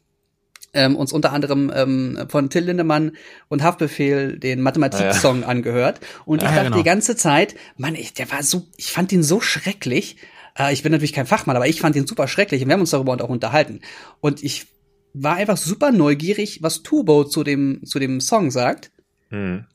[0.74, 3.12] ähm, uns unter anderem ähm, von Till Lindemann
[3.48, 6.00] und Haftbefehl den Mathematik-Song angehört.
[6.24, 6.78] Und ich Ah, ja, dachte genau.
[6.78, 10.16] die ganze Zeit, Mann, ich, der war so, ich fand den so schrecklich.
[10.58, 12.80] Äh, ich bin natürlich kein Fachmann, aber ich fand den super schrecklich und wir haben
[12.80, 13.80] uns darüber auch unterhalten.
[14.20, 14.66] Und ich
[15.14, 18.90] war einfach super neugierig, was Tubo zu dem, zu dem Song sagt.
[19.28, 19.66] Hm.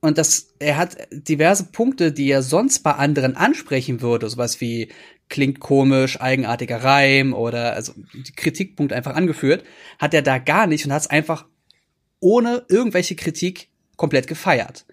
[0.00, 4.88] Und das, er hat diverse Punkte, die er sonst bei anderen ansprechen würde, sowas wie
[5.30, 9.64] klingt komisch, eigenartiger Reim oder also die Kritikpunkte einfach angeführt,
[9.98, 11.46] hat er da gar nicht und hat es einfach
[12.20, 14.84] ohne irgendwelche Kritik komplett gefeiert.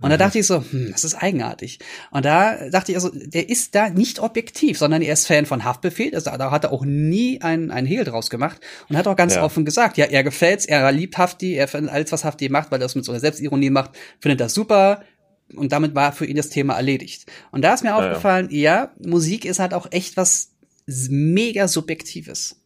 [0.00, 1.78] Und da dachte ich so, hm, das ist eigenartig.
[2.10, 5.64] Und da dachte ich also, der ist da nicht objektiv, sondern er ist Fan von
[5.64, 6.14] Haftbefehl.
[6.14, 9.36] Also da hat er auch nie einen, einen Hehl draus gemacht und hat auch ganz
[9.36, 9.44] Ja.
[9.44, 12.80] offen gesagt, ja, er gefällt's, er liebt Hafti, er findet alles, was Hafti macht, weil
[12.80, 15.04] er das mit so einer Selbstironie macht, findet das super.
[15.54, 17.30] Und damit war für ihn das Thema erledigt.
[17.50, 18.08] Und da ist mir Ja, ja.
[18.08, 20.50] aufgefallen, ja, Musik ist halt auch echt was
[20.86, 22.56] mega Subjektives.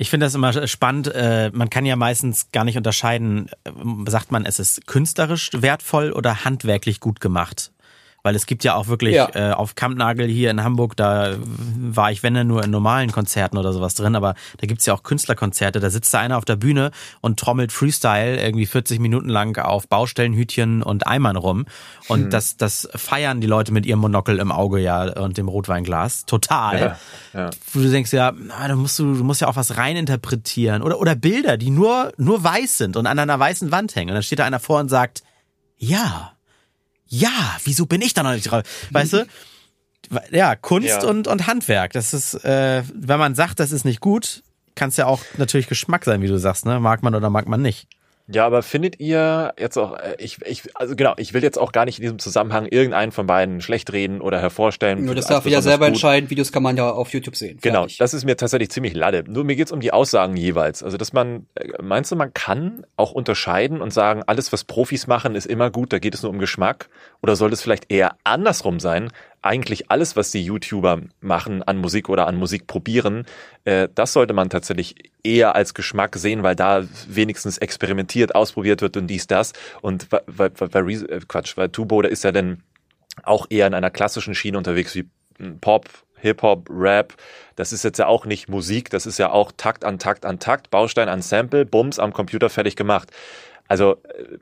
[0.00, 1.08] Ich finde das immer spannend.
[1.12, 3.70] Äh, man kann ja meistens gar nicht unterscheiden, äh,
[4.08, 7.72] sagt man, es ist künstlerisch wertvoll oder handwerklich gut gemacht.
[8.22, 9.28] Weil es gibt ja auch wirklich Ja.
[9.34, 13.56] äh, auf Kampnagel hier in Hamburg, da war ich, wenn dann nur in normalen Konzerten
[13.58, 16.56] oder sowas drin, aber da gibt's ja auch Künstlerkonzerte, da sitzt da einer auf der
[16.56, 21.66] Bühne und trommelt Freestyle irgendwie 40 Minuten lang auf Baustellenhütchen und Eimern rum.
[22.08, 26.26] Und das, das feiern die Leute mit ihrem Monokel im Auge ja und dem Rotweinglas.
[26.26, 26.98] Total
[27.32, 27.50] Ja, ja.
[27.72, 30.82] wo du denkst, ja, na, da musst du, du musst ja auch was reininterpretieren.
[30.82, 34.10] Oder, oder Bilder, die nur, nur weiß sind und an einer weißen Wand hängen.
[34.10, 35.22] Und dann steht da einer vor und sagt,
[35.76, 36.32] ja,
[37.08, 38.62] ja, wieso bin ich da noch nicht drauf?
[38.90, 39.26] Weißt du?
[40.30, 41.04] Ja, Kunst Ja.
[41.04, 41.92] Und, und Handwerk.
[41.92, 44.42] Das ist, äh, wenn man sagt, das ist nicht gut,
[44.74, 46.80] kann es ja auch natürlich Geschmack sein, wie du sagst, ne?
[46.80, 47.88] Mag man oder mag man nicht.
[48.30, 51.72] Ja, aber findet ihr jetzt auch, äh, ich, ich, also genau, ich will jetzt auch
[51.72, 55.02] gar nicht in diesem Zusammenhang irgendeinen von beiden schlecht reden oder hervorstellen.
[55.06, 55.94] Nur das darf jeder besonders selber gut.
[55.94, 56.28] entscheiden.
[56.28, 57.58] Videos kann man ja auf YouTube sehen.
[57.62, 57.96] Genau, Fertig.
[57.96, 59.24] das ist mir tatsächlich ziemlich lade.
[59.26, 60.82] Nur mir geht's um die Aussagen jeweils.
[60.82, 65.06] Also, dass man, äh, meinst du, man kann auch unterscheiden und sagen, alles, was Profis
[65.06, 66.90] machen, ist immer gut, da geht es nur um Geschmack?
[67.22, 69.10] Oder sollte es vielleicht eher andersrum sein?
[69.40, 73.24] Eigentlich alles, was die YouTuber machen an Musik oder an Musik probieren,
[73.64, 78.96] äh, das sollte man tatsächlich eher als Geschmack sehen, weil da wenigstens experimentiert, ausprobiert wird
[78.96, 79.52] und dies, das.
[79.80, 82.62] Und weil, weil, weil Rezo- Quatsch, weil Tubo, der ist ja dann
[83.22, 85.06] auch eher in einer klassischen Schiene unterwegs wie
[85.38, 87.14] hm, Pop, Hip-Hop, Rap.
[87.54, 90.40] Das ist jetzt ja auch nicht Musik, das ist ja auch Takt an Takt an
[90.40, 93.10] Takt, Baustein an Sample, Bums am Computer fertig gemacht.
[93.68, 94.38] Also äh,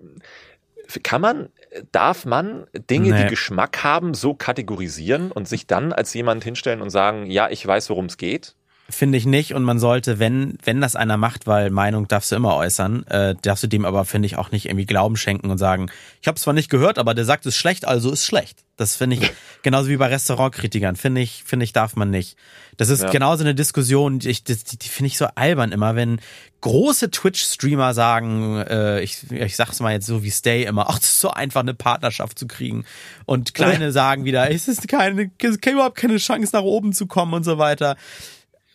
[1.02, 1.48] kann man,
[1.92, 3.24] darf man Dinge, Nee.
[3.24, 7.66] die Geschmack haben, so kategorisieren und sich dann als jemand hinstellen und sagen, ja, ich
[7.66, 8.54] weiß, worum es geht?
[8.88, 12.36] Finde ich nicht und man sollte, wenn, wenn das einer macht, weil Meinung darfst du
[12.36, 15.58] immer äußern, äh, darfst du dem aber, finde ich, auch nicht irgendwie Glauben schenken und
[15.58, 15.90] sagen,
[16.22, 18.60] ich habe zwar nicht gehört, aber der sagt, es ist schlecht, also ist schlecht.
[18.76, 22.36] Das finde ich, genauso wie bei Restaurantkritikern, finde ich, finde ich, darf man nicht.
[22.76, 23.10] Das ist Ja.
[23.10, 26.20] genauso eine Diskussion, die, die, die, finde ich so albern immer, wenn
[26.60, 31.10] große Twitch-Streamer sagen, äh, ich, ich sag's mal jetzt so wie Stay immer, ach, das
[31.10, 32.84] ist so einfach, eine Partnerschaft zu kriegen.
[33.24, 37.06] Und kleine sagen wieder, es ist keine, es ist überhaupt keine Chance, nach oben zu
[37.06, 37.96] kommen und so weiter.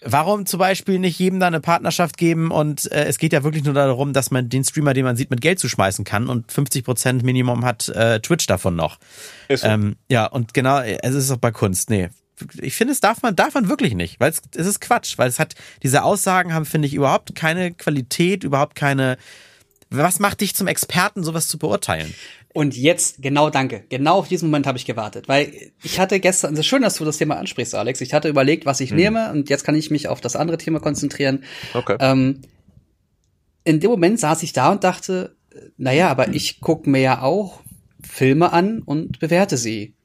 [0.03, 3.63] Warum zum Beispiel nicht jedem da eine Partnerschaft geben und äh, es geht ja wirklich
[3.63, 7.23] nur darum, dass man den Streamer, den man sieht, mit Geld zuschmeißen kann und 50%
[7.23, 8.97] Minimum hat äh, Twitch davon noch.
[9.47, 9.67] Ist so.
[9.67, 12.09] Ähm, ja, und genau, es ist auch bei Kunst, nee.
[12.59, 15.29] Ich finde, es darf man, darf man wirklich nicht, weil es, es ist Quatsch, weil
[15.29, 19.17] es hat, diese Aussagen haben, finde ich, überhaupt keine Qualität, überhaupt keine,
[19.91, 22.11] was macht dich zum Experten, sowas zu beurteilen?
[22.53, 26.53] Und jetzt, genau danke, genau auf diesen Moment habe ich gewartet, weil ich hatte gestern,
[26.53, 28.01] es ist schön, dass du das Thema ansprichst, Alex.
[28.01, 30.79] Ich hatte überlegt, was ich nehme und jetzt kann ich mich auf das andere Thema
[30.79, 31.45] konzentrieren.
[31.73, 31.95] Okay.
[31.99, 32.41] Ähm,
[33.63, 35.35] in dem Moment saß ich da und dachte,
[35.77, 37.61] naja, aber ich gucke mir ja auch
[38.01, 39.95] Filme an und bewerte sie.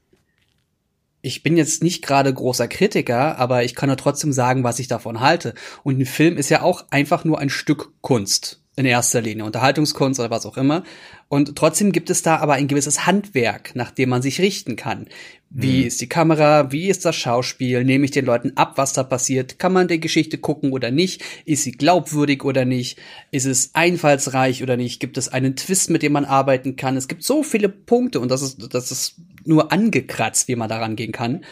[1.23, 4.87] Ich bin jetzt nicht gerade großer Kritiker, aber ich kann ja trotzdem sagen, was ich
[4.87, 5.55] davon halte.
[5.83, 8.63] Und ein Film ist ja auch einfach nur ein Stück Kunst.
[8.79, 10.85] In erster Linie, Unterhaltungskunst oder was auch immer.
[11.29, 15.07] Und trotzdem gibt es da aber ein gewisses Handwerk, nach dem man sich richten kann.
[15.49, 15.87] Wie Mhm.
[15.87, 16.71] ist die Kamera?
[16.73, 17.85] Wie ist das Schauspiel?
[17.85, 19.59] Nehme ich den Leuten ab, was da passiert?
[19.59, 21.25] Kann man der Geschichte gucken oder nicht?
[21.47, 22.99] Ist sie glaubwürdig oder nicht?
[23.31, 25.01] Ist es einfallsreich oder nicht?
[25.01, 26.99] Gibt es einen Twist, mit dem man arbeiten kann?
[26.99, 29.15] Es gibt so viele Punkte und das ist, das ist
[29.47, 31.45] nur angekratzt, wie man daran gehen kann,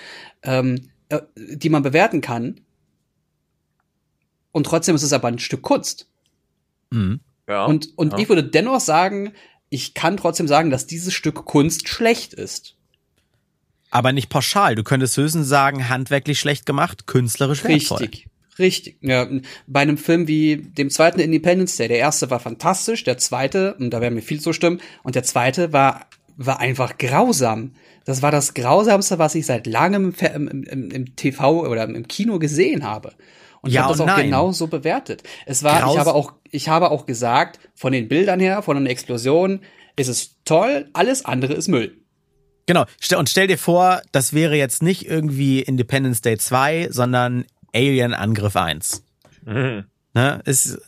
[0.42, 2.60] ähm, äh, die man bewerten kann.
[4.52, 6.08] Und trotzdem ist es aber ein Stück Kunst.
[6.94, 7.20] Mhm.
[7.48, 7.66] Ja.
[7.66, 8.18] Und, und ja.
[8.18, 9.32] ich würde dennoch sagen,
[9.68, 12.76] ich kann trotzdem sagen, dass dieses Stück Kunst schlecht ist.
[13.90, 14.74] Aber nicht pauschal.
[14.74, 17.98] Du könntest höchstens sagen, handwerklich schlecht gemacht, künstlerisch wertvoll.
[17.98, 18.28] Richtig.
[18.58, 18.98] Richtig.
[19.00, 19.28] Ja,
[19.66, 23.90] bei einem Film wie dem zweiten Independence Day, der erste war fantastisch, der zweite, und
[23.90, 27.72] da werden mir viel zustimmen, und der zweite war, war einfach grausam.
[28.04, 32.38] Das war das Grausamste, was ich seit langem im, im, im TV oder im Kino
[32.38, 33.12] gesehen habe.
[33.64, 34.26] Und ich Ja habe das und auch nein.
[34.26, 35.22] genau so bewertet.
[35.46, 38.76] Es war, Graus- ich habe auch, ich habe auch gesagt, von den Bildern her, von
[38.76, 39.60] den Explosionen,
[39.96, 41.96] ist es toll, alles andere ist Müll.
[42.66, 42.84] Genau.
[43.18, 48.56] Und stell dir vor, das wäre jetzt nicht irgendwie Independence Day 2, sondern Alien Angriff
[48.56, 49.04] 1.
[49.44, 49.84] Mhm.
[50.16, 50.40] Ne?
[50.44, 50.78] Ist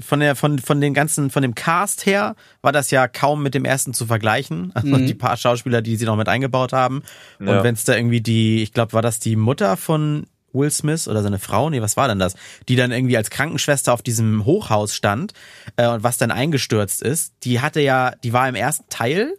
[0.00, 3.52] von der, von, von den ganzen, von dem Cast her war das ja kaum mit
[3.54, 4.70] dem ersten zu vergleichen.
[4.74, 5.06] Also Mhm.
[5.06, 7.02] die paar Schauspieler, die sie noch mit eingebaut haben.
[7.40, 7.58] Ja.
[7.58, 11.06] Und wenn es da irgendwie die, ich glaube, war das die Mutter von Will Smith
[11.08, 11.70] oder seine Frau?
[11.70, 12.34] Nee, was war denn das?
[12.68, 15.32] Die dann irgendwie als Krankenschwester auf diesem Hochhaus stand
[15.76, 17.34] äh, und was dann eingestürzt ist.
[17.44, 19.34] Die hatte ja, die war im ersten Teil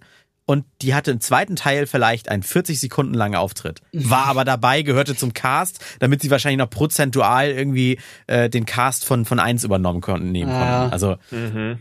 [0.46, 3.82] und die hatte im zweiten Teil vielleicht einen 40 Sekunden langen Auftritt.
[3.92, 9.04] War aber dabei, gehörte zum Cast, damit sie wahrscheinlich noch prozentual irgendwie äh, den Cast
[9.04, 10.94] von, von eins übernommen konnten, nehmen konnten.
[10.94, 11.80] Also Mhm.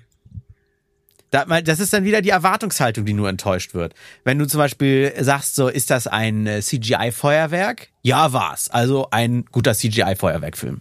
[1.30, 3.94] Das ist dann wieder die Erwartungshaltung, die nur enttäuscht wird.
[4.24, 7.88] Wenn du zum Beispiel sagst, so ist das ein äh, CGI-Feuerwerk?
[8.02, 8.70] Ja, war's.
[8.70, 10.80] Also ein guter CGI-Feuerwerkfilm.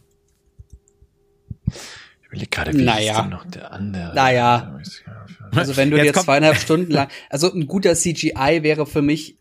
[1.67, 3.13] Ich überlege gerade, wie Naja.
[3.13, 4.13] ist denn noch der andere?
[4.13, 4.79] Naja.
[5.51, 9.01] Also wenn du Jetzt dir kommt- zweieinhalb Stunden lang, also ein guter CGI wäre für
[9.01, 9.37] mich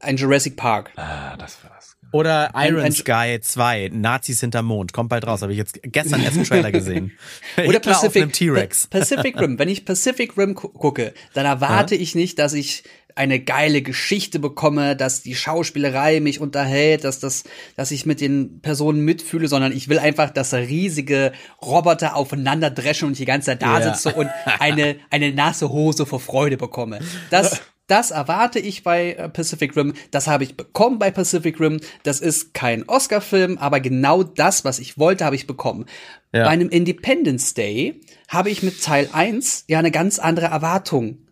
[0.00, 0.90] ein Jurassic Park.
[0.96, 1.77] Ah, das war's.
[2.12, 5.42] Oder Ein- Iron ein- Sky 2, Nazis hinterm Mond, kommt bald raus.
[5.42, 7.12] Habe ich jetzt gestern erst einen Trailer gesehen.
[7.66, 8.32] Oder Pacific.
[8.54, 9.58] Pa- Pacific Rim.
[9.58, 14.38] Wenn ich Pacific Rim gu gucke, dann erwarte ich nicht, dass ich eine geile Geschichte
[14.38, 17.42] bekomme, dass die Schauspielerei mich unterhält, dass das,
[17.74, 23.06] dass ich mit den Personen mitfühle, sondern ich will einfach, dass riesige Roboter aufeinander dreschen
[23.06, 23.92] und ich die ganze Zeit da Ja.
[23.94, 24.28] sitze und
[24.60, 27.00] eine, eine nasse Hose vor Freude bekomme.
[27.30, 29.94] Das, das erwarte ich bei äh, Pacific Rim.
[30.12, 31.80] Das habe ich bekommen bei Pacific Rim.
[32.04, 35.86] Das ist kein Oscar-Film, aber genau das, was ich wollte, habe ich bekommen.
[36.32, 36.44] Ja.
[36.44, 41.26] Bei einem Independence Day habe ich mit Teil 1 ja eine ganz andere Erwartung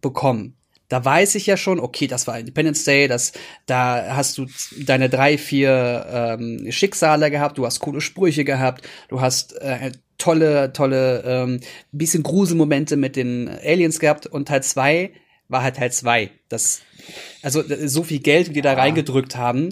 [0.00, 0.56] bekommen.
[0.88, 3.32] Da weiß ich ja schon, okay, das war Independence Day, das,
[3.66, 9.20] da hast du deine drei, vier ähm, Schicksale gehabt, du hast coole Sprüche gehabt, du
[9.20, 11.60] hast äh, tolle, tolle, ähm,
[11.92, 15.12] bisschen Gruselmomente mit den Aliens gehabt und Teil 2
[15.50, 16.30] war halt Teil 2.
[16.48, 16.80] Das,
[17.42, 19.70] also äh, so viel Geld, wie die da reingedrückt haben,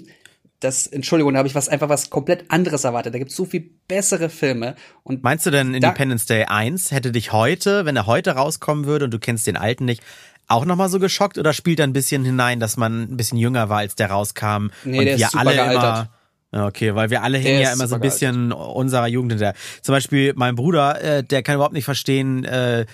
[0.59, 3.13] das, Entschuldigung, da habe ich was einfach was komplett anderes erwartet.
[3.13, 7.31] Da gibt's so viel bessere Filme und Meinst du denn Independence Day 1 hätte dich
[7.31, 10.03] heute, wenn er heute rauskommen würde und du kennst den alten nicht,
[10.47, 13.69] auch nochmal so geschockt oder spielt er ein bisschen hinein, dass man ein bisschen jünger
[13.69, 15.83] war, als der rauskam Nee, und der ist wir super alle gealtert.
[15.83, 16.09] immer
[16.51, 19.33] Ja, Okay, weil wir alle Der hängen ja ist immer so ein bisschen unserer Jugend
[19.33, 19.53] hinterher.
[19.81, 22.85] Zum Beispiel mein Bruder, äh, der kann überhaupt nicht verstehen, äh,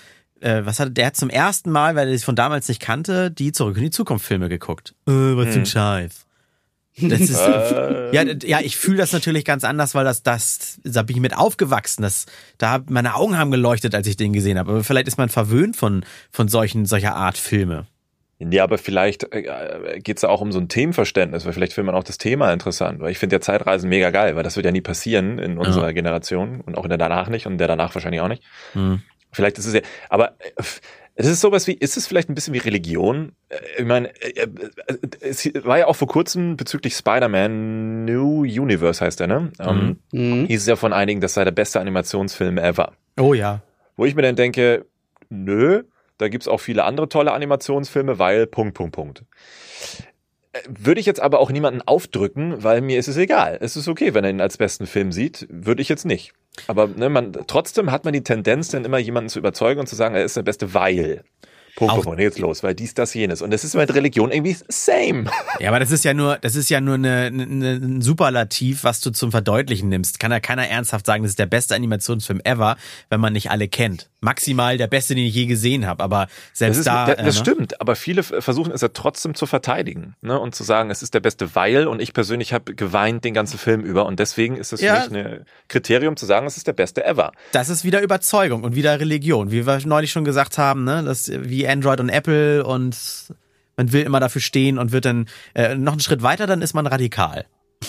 [0.42, 3.32] äh, was hat der hat zum ersten Mal, weil er es von damals nicht kannte,
[3.32, 4.96] die Zurück in die Zukunft Filme geguckt.
[5.08, 6.26] Äh, was für ein Scheiß.
[7.02, 7.32] Das ist,
[8.12, 11.36] ja, ja, ich fühle das natürlich ganz anders, weil das, das, da bin ich mit
[11.36, 12.02] aufgewachsen.
[12.02, 12.26] Das,
[12.58, 14.72] da meine Augen haben geleuchtet, als ich den gesehen habe.
[14.72, 17.88] Aber vielleicht ist man verwöhnt von, von solchen, solcher Art Filme.
[18.38, 21.94] Ja, aber vielleicht äh, geht es ja auch um so ein Themenverständnis, weil vielleicht findet
[21.94, 23.00] man auch das Thema interessant.
[23.00, 25.94] Weil ich finde ja Zeitreisen mega geil, weil das wird ja nie passieren in unserer
[25.94, 28.44] Generation und auch in der danach nicht und der danach wahrscheinlich auch nicht.
[28.74, 29.02] Hm.
[29.36, 30.64] Vielleicht ist es ja, aber äh,
[31.18, 33.32] es ist sowas wie, ist es vielleicht ein bisschen wie Religion?
[33.50, 34.48] Äh, Ich meine, äh,
[35.22, 39.52] es war ja auch vor kurzem bezüglich Spider-Man New Universe heißt der, ne?
[39.60, 40.46] Ähm, Mhm.
[40.48, 42.94] hieß es ja von einigen, das sei der beste Animationsfilm ever.
[43.20, 43.62] Oh ja.
[43.96, 44.86] Wo ich mir dann denke,
[45.30, 45.84] nö,
[46.18, 49.24] da gibt's auch viele andere tolle Animationsfilme, weil Punkt, Punkt, Punkt.
[50.68, 53.58] Würde ich jetzt aber auch niemanden aufdrücken, weil mir ist es egal.
[53.62, 56.34] Es ist okay, wenn er ihn als besten Film sieht, würde ich jetzt nicht.
[56.68, 59.96] Aber ne, man, trotzdem hat man die Tendenz, dann immer jemanden zu überzeugen und zu
[59.96, 61.24] sagen, er ist der Beste, weil.
[61.76, 63.42] Punkt, jetzt los, weil dies, das, jenes.
[63.42, 65.26] Und das ist mit Religion irgendwie same.
[65.60, 69.02] Ja, aber das ist ja nur, das ist ja nur eine, eine, ein Superlativ, was
[69.02, 70.22] du zum Verdeutlichen nimmst.
[70.22, 72.78] Kann ja keiner ernsthaft sagen, das ist der beste Animationsfilm ever,
[73.10, 74.10] wenn man nicht alle kennt.
[74.26, 76.04] Maximal der beste, den ich je gesehen habe.
[76.04, 77.06] Aber Das, selbst ist, da.
[77.06, 77.42] das, äh, das ne?
[77.42, 80.38] stimmt, aber viele versuchen es ja trotzdem zu verteidigen ne?
[80.40, 83.58] und zu sagen, es ist der beste, weil und ich persönlich habe geweint den ganzen
[83.58, 85.02] Film über und deswegen ist es Ja.
[85.02, 87.32] für mich ein Kriterium zu sagen, es ist der beste ever.
[87.54, 91.04] Das ist wieder Überzeugung und wieder Religion, wie wir neulich schon gesagt haben, ne?
[91.06, 92.98] Das wie Android und Apple und
[93.78, 96.74] man will immer dafür stehen und wird dann äh, noch einen Schritt weiter, dann ist
[96.74, 97.46] man radikal.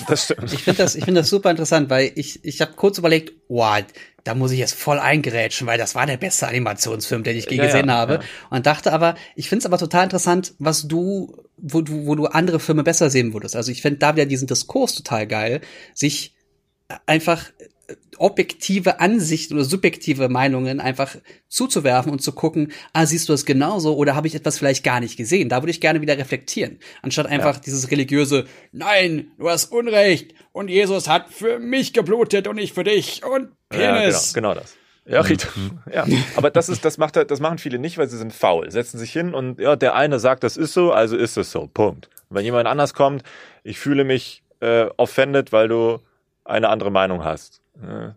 [0.09, 0.53] Das stimmt.
[0.53, 3.83] Ich finde das, ich finde das super interessant, weil ich, ich habe kurz überlegt, wow,
[4.25, 7.57] da muss ich jetzt voll eingerätschen, weil das war der beste Animationsfilm, den ich je
[7.57, 8.15] Ja, ja, gesehen habe.
[8.15, 8.21] ja.
[8.51, 12.27] Und dachte aber, ich finde es aber total interessant, was du, wo du, wo du
[12.27, 13.55] andere Filme besser sehen würdest.
[13.57, 15.61] Also ich finde da wieder diesen Diskurs total geil,
[15.95, 16.35] sich
[17.07, 17.45] einfach
[18.19, 21.17] objektive Ansichten oder subjektive Meinungen einfach
[21.49, 25.01] zuzuwerfen und zu gucken, ah, siehst du das genauso oder habe ich etwas vielleicht gar
[25.01, 25.49] nicht gesehen?
[25.49, 30.69] Da würde ich gerne wieder reflektieren, anstatt einfach dieses religiöse, nein, du hast Unrecht und
[30.69, 34.35] Jesus hat für mich geblutet und nicht für dich und Ja, genau, Penis.
[34.35, 34.75] genau das.
[35.09, 35.49] Ja, richtig.
[35.93, 38.71] Ja, aber das ist, das macht, das machen viele nicht, weil sie sind faul.
[38.73, 41.69] Setzen sich hin und ja, der eine sagt, das ist so, also ist es so.
[41.73, 42.09] Punkt.
[42.29, 43.23] Und wenn jemand anders kommt,
[43.63, 46.01] ich fühle mich äh, offended, weil du
[46.45, 47.61] eine andere Meinung hast.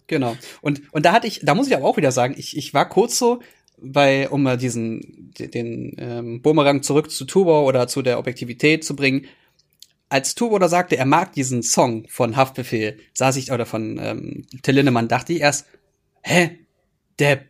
[0.08, 0.38] Genau.
[0.62, 2.88] Und, und da hatte ich, da muss ich aber auch wieder sagen, ich, ich war
[2.88, 3.42] kurz so
[3.82, 8.84] bei, um mal diesen, den, den ähm, Bumerang zurück zu Turbo oder zu der Objektivität
[8.84, 9.26] zu bringen.
[10.10, 14.46] Als Turbo da sagte, er mag diesen Song von Haftbefehl, saß ich, oder von ähm,
[14.64, 15.68] Till Lindemann, dachte ich erst,
[16.22, 16.60] hä?
[17.20, 17.50] Depp.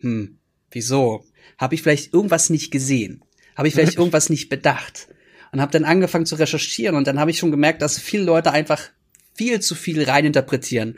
[0.00, 0.38] Hm,
[0.70, 1.24] wieso?
[1.58, 3.24] Habe ich vielleicht irgendwas nicht gesehen?
[3.56, 5.08] Habe ich vielleicht irgendwas nicht bedacht?
[5.52, 8.52] Und habe dann angefangen zu recherchieren und dann habe ich schon gemerkt, dass viele Leute
[8.52, 8.82] einfach
[9.34, 10.96] viel zu viel reininterpretieren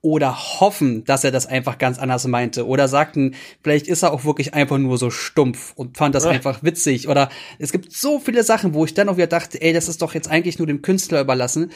[0.00, 4.24] oder hoffen, dass er das einfach ganz anders meinte oder sagten, vielleicht ist er auch
[4.24, 6.30] wirklich einfach nur so stumpf und fand das Ja.
[6.30, 7.28] einfach witzig oder
[7.58, 10.14] es gibt so viele Sachen, wo ich dann auch wieder dachte, ey, das ist doch
[10.14, 11.72] jetzt eigentlich nur dem Künstler überlassen.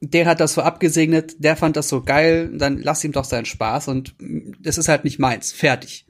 [0.00, 3.46] Der hat das so abgesegnet, der fand das so geil, dann lass ihm doch seinen
[3.46, 4.14] Spaß und
[4.60, 5.50] das ist halt nicht meins.
[5.52, 6.06] Fertig.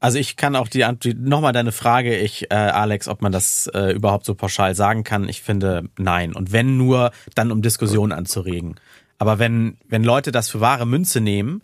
[0.00, 3.66] Also ich kann auch die Antwort, nochmal deine Frage, ich, äh, Alex, ob man das
[3.74, 5.28] äh, überhaupt so pauschal sagen kann.
[5.28, 6.34] Ich finde, nein.
[6.34, 8.76] Und wenn nur, dann um Diskussionen anzuregen.
[9.18, 11.62] Aber wenn, wenn Leute das für wahre Münze nehmen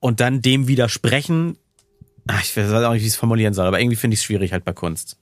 [0.00, 1.56] und dann dem widersprechen,
[2.26, 4.24] ach, ich weiß auch nicht, wie ich es formulieren soll, aber irgendwie finde ich es
[4.24, 5.16] schwierig halt bei Kunst.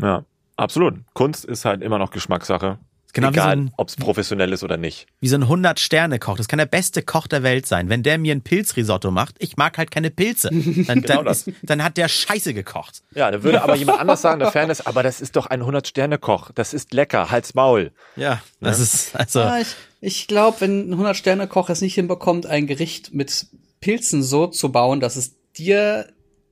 [0.00, 0.24] ja,
[0.56, 0.94] absolut.
[1.12, 2.78] Kunst ist halt immer noch Geschmackssache.
[3.14, 5.06] Genau wie so Egal, ein- ob es professionell ist oder nicht.
[5.20, 6.36] Wie so ein 100-Sterne-Koch.
[6.36, 7.88] Das kann der beste Koch der Welt sein.
[7.88, 10.50] Wenn der mir ein Pilzrisotto macht, ich mag halt keine Pilze.
[10.52, 11.46] Dann, Genau dann, das.
[11.46, 13.02] ist, dann hat der Scheiße gekocht.
[13.14, 15.62] Ja, da würde aber jemand anders sagen, der Fan ist, aber das ist doch ein
[15.62, 16.50] 100-Sterne-Koch.
[16.54, 17.92] Das ist lecker, halt's Maul.
[18.16, 19.40] Ja, das ist, also.
[19.40, 19.68] Ah, ich
[20.00, 23.46] ich glaube, wenn ein 100-Sterne-Koch es nicht hinbekommt, ein Gericht mit
[23.80, 26.08] Pilzen so zu bauen, dass es dir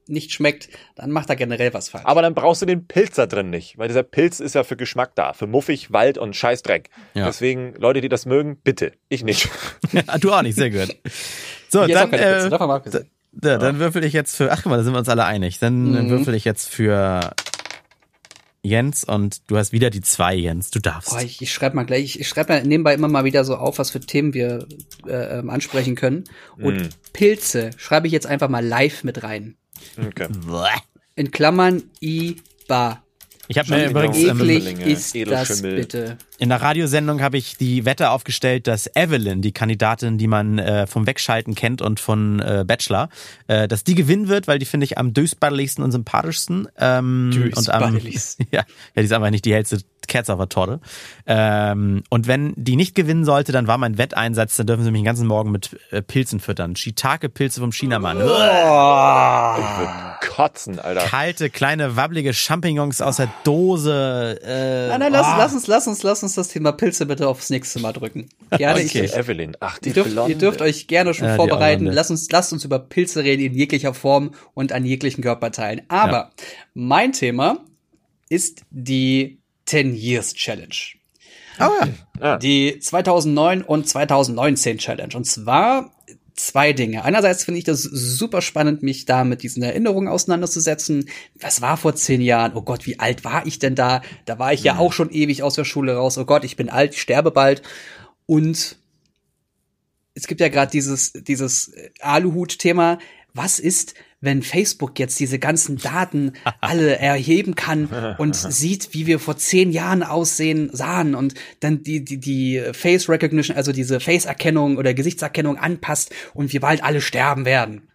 [0.08, 2.04] nicht schmeckt, dann macht er generell was falsch.
[2.06, 4.76] Aber dann brauchst du den Pilz da drin nicht, weil dieser Pilz ist ja für
[4.76, 6.90] Geschmack da, für muffig, Wald und Scheißdreck.
[7.14, 7.26] Ja.
[7.26, 8.92] Deswegen, Leute, die das mögen, bitte.
[9.08, 9.48] Ich nicht.
[10.20, 10.96] Du auch nicht, sehr gut.
[11.68, 13.10] So, ist dann, auch keine Pilze, äh, abgesehen.
[13.32, 15.58] da, dann würfel ich jetzt für, ach guck mal, da sind wir uns alle einig.
[15.58, 16.10] Dann Mhm.
[16.10, 17.32] würfel ich jetzt für
[18.62, 20.70] Jens und du hast wieder die zwei, Jens.
[20.70, 21.10] Du darfst.
[21.10, 23.56] Boah, ich, ich schreibe mal gleich, ich, ich schreibe mal nebenbei immer mal wieder so
[23.56, 24.66] auf, was für Themen wir
[25.06, 26.24] äh, ähm, ansprechen können.
[26.58, 26.88] Und Mm.
[27.12, 29.56] Pilze schreibe ich jetzt einfach mal live mit rein.
[29.96, 30.28] Okay.
[31.16, 33.02] In Klammern IBA.
[33.48, 36.18] Ich habe mir übrigens ähm, Eklig ist das bitte.
[36.38, 40.86] In der Radiosendung habe ich die Wette aufgestellt, dass Evelyn, die Kandidatin, die man äh,
[40.86, 43.08] vom Wegschalten kennt und von äh, Bachelor,
[43.46, 46.68] äh, dass die gewinnen wird, weil die finde ich am dösbaddeligsten und sympathischsten.
[46.78, 48.10] Ähm, und am, ja,
[48.50, 48.64] ja,
[48.96, 50.80] die ist einfach nicht die hellste Kerze auf der Torte.
[51.26, 55.00] Ähm, und wenn die nicht gewinnen sollte, dann war mein Wetteinsatz, dann dürfen sie mich
[55.00, 56.76] den ganzen Morgen mit äh, Pilzen füttern.
[56.76, 58.18] Shiitake-Pilze vom Chinamann.
[58.18, 58.40] Ich würde
[60.20, 61.02] kotzen, Alter.
[61.06, 64.38] Kalte, kleine, wabbelige Champignons aus der Dose.
[64.44, 65.34] Äh, Nein, nein, lass, oh.
[65.38, 68.28] lass uns, lass uns, lass uns das Thema Pilze bitte aufs nächste Mal drücken.
[68.50, 69.04] Gerne, Okay.
[69.04, 69.56] ich, Evelyn.
[69.60, 70.32] Ach, die Ihr dürft, Blonde.
[70.32, 71.86] ihr dürft euch gerne schon Ja, vorbereiten.
[71.86, 75.82] Lasst uns, lasst uns über Pilze reden in jeglicher Form und an jeglichen Körperteilen.
[75.88, 76.32] Aber
[76.74, 77.58] mein Thema
[78.28, 80.74] ist die 10 Years Challenge.
[81.58, 81.88] Oh ja.
[82.20, 82.36] Ah.
[82.38, 85.14] Die 2009 und 2019 Challenge.
[85.16, 85.90] Und zwar
[86.36, 87.04] zwei Dinge.
[87.04, 91.08] Einerseits finde ich das super spannend, mich da mit diesen Erinnerungen auseinanderzusetzen.
[91.40, 92.52] Was war vor zehn Jahren?
[92.54, 94.02] Oh Gott, wie alt war ich denn da?
[94.26, 96.18] Da war ich ja auch schon ewig aus der Schule raus.
[96.18, 97.62] Oh Gott, ich bin alt, ich sterbe bald.
[98.26, 98.76] Und
[100.14, 102.98] es gibt ja gerade dieses, dieses Aluhut-Thema.
[103.34, 103.94] Was ist,
[104.26, 109.70] wenn Facebook jetzt diese ganzen Daten alle erheben kann und sieht, wie wir vor zehn
[109.70, 115.56] Jahren aussehen, sahen und dann die, die, die Face Recognition, also diese Face-Erkennung oder Gesichtserkennung
[115.56, 117.88] anpasst und wir bald alle sterben werden.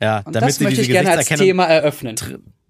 [0.00, 2.16] Ja, Und damit das sie möchte diese ich gerne als Gesichtserkennung, Thema eröffnen.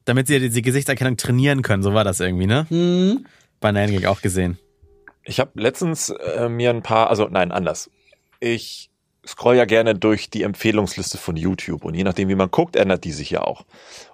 [0.04, 2.66] damit sie diese Gesichtserkennung trainieren können, so war das irgendwie, ne?
[2.70, 3.26] Hm.
[3.60, 4.58] Bei Nine Gag auch gesehen.
[5.24, 7.90] Ich habe letztens äh, mir ein paar, also nein, anders.
[8.40, 8.85] Ich
[9.26, 13.04] scroll ja gerne durch die Empfehlungsliste von YouTube und je nachdem, wie man guckt, ändert
[13.04, 13.64] die sich ja auch.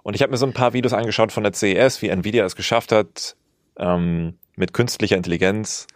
[0.02, 2.56] Und ich habe mir so ein paar Videos angeschaut von der CES, wie Nvidia es
[2.56, 3.36] geschafft hat,
[3.78, 5.86] ähm, mit künstlicher Intelligenz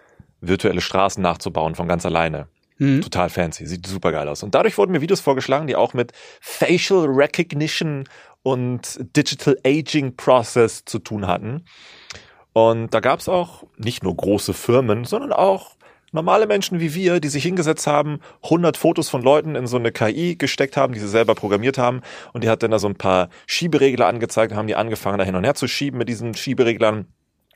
[0.40, 2.48] virtuelle Straßen nachzubauen von ganz alleine.
[2.78, 3.00] Mhm.
[3.00, 4.42] Total fancy, sieht super geil aus.
[4.42, 8.04] Und dadurch wurden mir Videos vorgeschlagen, die auch mit Facial Recognition
[8.42, 11.64] und Digital Aging Process zu tun hatten.
[12.52, 15.75] Und da gab es auch nicht nur große Firmen, sondern auch
[16.16, 19.92] normale Menschen wie wir, die sich hingesetzt haben, 100 Fotos von Leuten in so eine
[19.92, 22.00] KI gesteckt haben, die sie selber programmiert haben.
[22.32, 25.36] Und die hat dann da so ein paar Schieberegler angezeigt, haben die angefangen, da hin
[25.36, 27.06] und her zu schieben mit diesen Schiebereglern.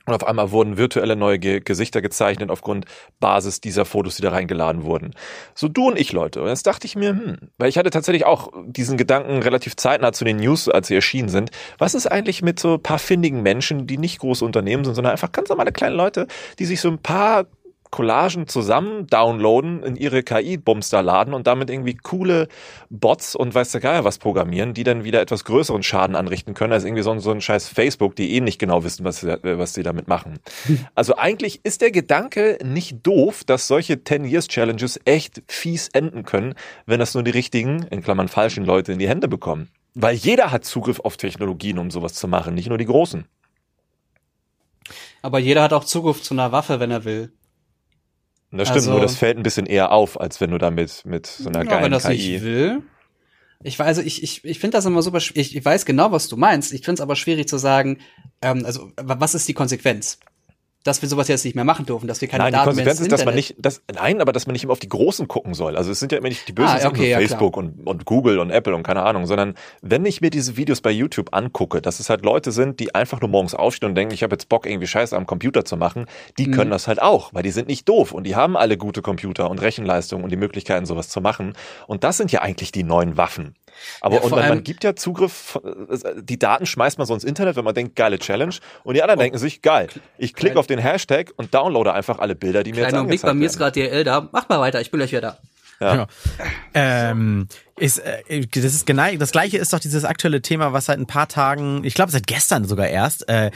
[0.05, 2.85] Und auf einmal wurden virtuelle neue Ge Gesichter gezeichnet aufgrund
[3.19, 5.13] Basis dieser Fotos, die da reingeladen wurden.
[5.53, 6.41] So du und ich, Leute.
[6.41, 10.11] Und jetzt dachte ich mir, hm, weil ich hatte tatsächlich auch diesen Gedanken relativ zeitnah
[10.11, 11.51] zu den News, als sie erschienen sind.
[11.77, 15.31] Was ist eigentlich mit so paar findigen Menschen, die nicht große Unternehmen sind, sondern einfach
[15.31, 17.45] ganz normale kleine Leute, die sich so ein paar
[17.91, 22.47] Collagen zusammen downloaden, in ihre KI-Bums da laden und damit irgendwie coole
[22.89, 26.71] Bots und weiß der Geier was programmieren, die dann wieder etwas größeren Schaden anrichten können,
[26.71, 29.83] als irgendwie so, so ein scheiß Facebook, die eh nicht genau wissen, was, was sie
[29.83, 30.39] damit machen.
[30.95, 36.53] Also eigentlich ist der Gedanke nicht doof, dass solche 10-Years-Challenges echt fies enden können,
[36.85, 39.69] wenn das nur die richtigen, in Klammern falschen Leute in die Hände bekommen.
[39.93, 43.25] Weil jeder hat Zugriff auf Technologien, um sowas zu machen, nicht nur die Großen.
[45.21, 47.31] Aber jeder hat auch Zugriff zu einer Waffe, wenn er will.
[48.51, 51.25] Das stimmt, also, nur das fällt ein bisschen eher auf, als wenn du damit mit
[51.25, 52.33] so einer ja, geilen wenn das KI.
[52.33, 52.83] Nicht will.
[53.63, 56.27] Ich weiß, also ich, ich, ich finde das immer super ich, ich weiß genau, was
[56.27, 56.73] du meinst.
[56.73, 57.99] Ich finde es aber schwierig zu sagen,
[58.41, 60.19] ähm, also was ist die Konsequenz?
[60.83, 62.99] Dass wir sowas jetzt nicht mehr machen dürfen, dass wir keine nein, Daten die Konsequenz
[62.99, 65.53] ist, dass man nicht, das, nein, aber dass man nicht immer auf die Großen gucken
[65.53, 65.77] soll.
[65.77, 68.39] Also es sind ja immer nicht die Bösen, ah, okay, ja, Facebook und, und Google
[68.39, 71.99] und Apple und keine Ahnung, sondern wenn ich mir diese Videos bei YouTube angucke, dass
[71.99, 74.65] es halt Leute sind, die einfach nur morgens aufstehen und denken, ich habe jetzt Bock,
[74.65, 76.05] irgendwie Scheiße am Computer zu machen,
[76.37, 76.53] die mhm.
[76.53, 79.49] können das halt auch, weil die sind nicht doof und die haben alle gute Computer
[79.49, 81.53] und Rechenleistung und die Möglichkeiten, sowas zu machen.
[81.87, 83.55] Und das sind ja eigentlich die neuen Waffen.
[84.01, 85.59] Aber ja, und man, man, gibt ja Zugriff,
[86.21, 88.55] die Daten schmeißt man so ins Internet, wenn man denkt, geile Challenge.
[88.83, 92.19] Und die anderen oh, denken sich, geil, ich klicke auf den Hashtag und downloade einfach
[92.19, 94.27] alle Bilder, die mir jetzt angezeigt bei mir ist gerade DL da.
[94.31, 95.37] Mach mal weiter, ich bin gleich wieder da.
[95.81, 95.95] Ja.
[95.95, 96.07] ja.
[96.73, 100.99] Ähm, ist, äh, das ist genau das gleiche ist doch dieses aktuelle Thema, was seit
[100.99, 103.49] ein paar Tagen, ich glaube seit gestern sogar erst, äh,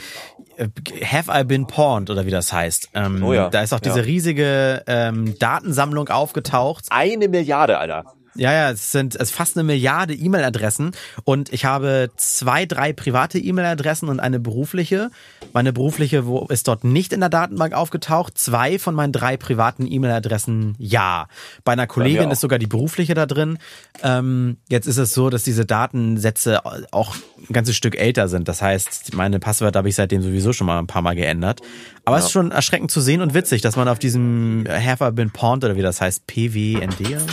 [1.04, 2.90] Have I Been Pawned oder wie das heißt.
[2.94, 3.50] Ähm, oh ja.
[3.50, 4.04] Da ist auch diese ja.
[4.04, 6.86] riesige ähm, Datensammlung aufgetaucht.
[6.88, 8.15] Eine Milliarde, Alter.
[8.36, 10.92] Ja, ja, es sind es ist fast eine Milliarde E-Mail-Adressen
[11.24, 15.10] und ich habe zwei, drei private E-Mail-Adressen und eine berufliche.
[15.52, 18.38] Meine berufliche wo ist dort nicht in der Datenbank aufgetaucht.
[18.38, 21.28] Zwei von meinen drei privaten E-Mail-Adressen ja.
[21.64, 23.58] Bei einer Kollegin ist sogar die berufliche da drin.
[24.02, 26.60] Ähm, jetzt ist es so, dass diese Datensätze
[26.92, 27.16] auch
[27.48, 28.48] ein ganzes Stück älter sind.
[28.48, 31.60] Das heißt, meine Passwörter habe ich seitdem sowieso schon mal ein paar Mal geändert.
[32.04, 32.20] Aber ja.
[32.20, 35.30] es ist schon erschreckend zu sehen und witzig, dass man auf diesem Have I Been
[35.30, 37.26] Pawned oder wie das heißt, PWND oder so?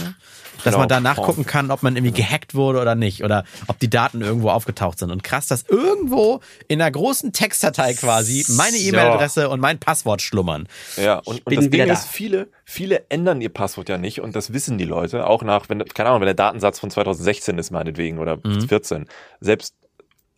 [0.64, 3.90] dass man da nachgucken kann, ob man irgendwie gehackt wurde oder nicht oder ob die
[3.90, 5.12] Daten irgendwo aufgetaucht sind.
[5.12, 10.68] Und krass, dass irgendwo in einer großen Textdatei quasi meine E-Mail-Adresse und mein Passwort schlummern.
[10.98, 14.54] Ja, und, und das Ding ist, viele, viele ändern ihr Passwort ja nicht und das
[14.54, 18.20] wissen die Leute, auch nach, wenn, keine Ahnung, wenn der Datensatz von 2016 ist meinetwegen
[18.20, 18.68] oder mhm.
[18.68, 19.06] 14.
[19.40, 19.76] Selbst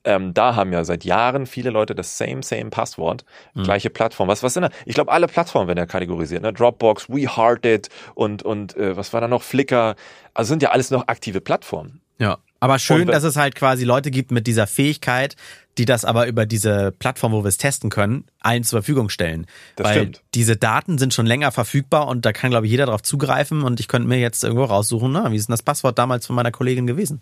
[0.06, 3.64] ähm, da haben ja seit Jahren viele Leute das same, same Passwort, mhm.
[3.64, 4.28] gleiche Plattform.
[4.28, 4.70] Was, was sind da?
[4.86, 6.54] Ich glaube, alle Plattformen werden ja kategorisiert, ne?
[6.54, 9.44] Dropbox, WeHearted und, und äh, was war da noch?
[9.44, 9.96] Flickr.
[10.34, 12.02] Also sind ja alles noch aktive Plattformen.
[12.20, 12.38] Ja.
[12.62, 15.36] Aber schön, und, dass es halt quasi Leute gibt mit dieser Fähigkeit,
[15.78, 19.46] die das aber über diese Plattform, wo wir es testen können, allen zur Verfügung stellen.
[19.76, 20.24] Das Weil stimmt.
[20.34, 23.80] diese Daten sind schon länger verfügbar und da kann, glaube ich, jeder darauf zugreifen und
[23.80, 25.26] ich könnte mir jetzt irgendwo raussuchen, ne?
[25.30, 27.22] wie ist denn das Passwort damals von meiner Kollegin gewesen?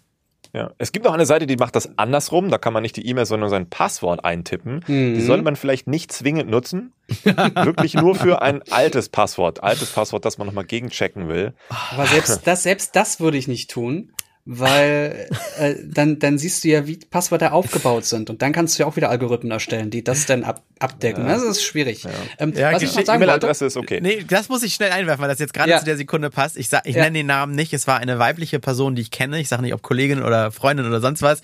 [0.53, 0.71] Ja.
[0.77, 2.49] Es gibt auch eine Seite, die macht das andersrum.
[2.49, 4.81] Da kann man nicht die E-Mail, sondern sein Passwort eintippen.
[4.85, 5.15] Mhm.
[5.15, 6.93] Die sollte man vielleicht nicht zwingend nutzen.
[7.23, 9.63] Wirklich nur für ein altes Passwort.
[9.63, 11.53] Altes Passwort, das man nochmal gegenchecken will.
[11.91, 14.11] Aber selbst das, selbst das würde ich nicht tun
[14.45, 18.83] weil äh, dann, dann siehst du ja, wie Passwörter aufgebaut sind und dann kannst du
[18.83, 21.25] ja auch wieder Algorithmen erstellen, die das dann ab, abdecken.
[21.25, 21.35] Ja.
[21.35, 22.03] Das ist schwierig.
[22.03, 24.01] Ja, ähm, ja was ich noch sagen E-Mail-Adresse ist okay.
[24.01, 25.79] Nee, das muss ich schnell einwerfen, weil das jetzt gerade ja.
[25.79, 26.57] zu der Sekunde passt.
[26.57, 27.03] Ich sag, ich ja.
[27.03, 27.73] nenne den Namen nicht.
[27.73, 29.39] Es war eine weibliche Person, die ich kenne.
[29.39, 31.41] Ich sage nicht, ob Kollegin oder Freundin oder sonst was.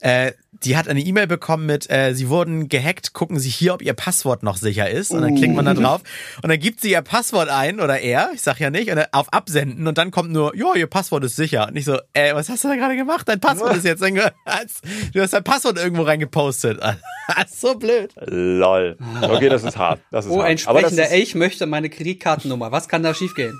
[0.00, 0.32] Äh,
[0.64, 3.94] die hat eine E-Mail bekommen mit, äh, sie wurden gehackt, gucken Sie hier, ob Ihr
[3.94, 5.10] Passwort noch sicher ist.
[5.10, 5.74] Und dann klickt man da uh.
[5.74, 6.02] drauf
[6.42, 9.32] und dann gibt sie ihr Passwort ein oder er, ich sag ja nicht, und auf
[9.32, 11.68] Absenden und dann kommt nur, ja, Ihr Passwort ist sicher.
[11.68, 13.28] Und ich so, äh, was hast du da gerade gemacht?
[13.28, 16.80] Dein Passwort ist jetzt, du hast dein Passwort irgendwo reingepostet.
[17.48, 18.12] so blöd.
[18.26, 18.96] Lol.
[19.22, 20.00] Okay, das ist hart.
[20.10, 20.48] Das ist oh, hart.
[20.48, 22.72] ein sprechender Elch möchte meine Kreditkartennummer.
[22.72, 23.58] Was kann da schiefgehen?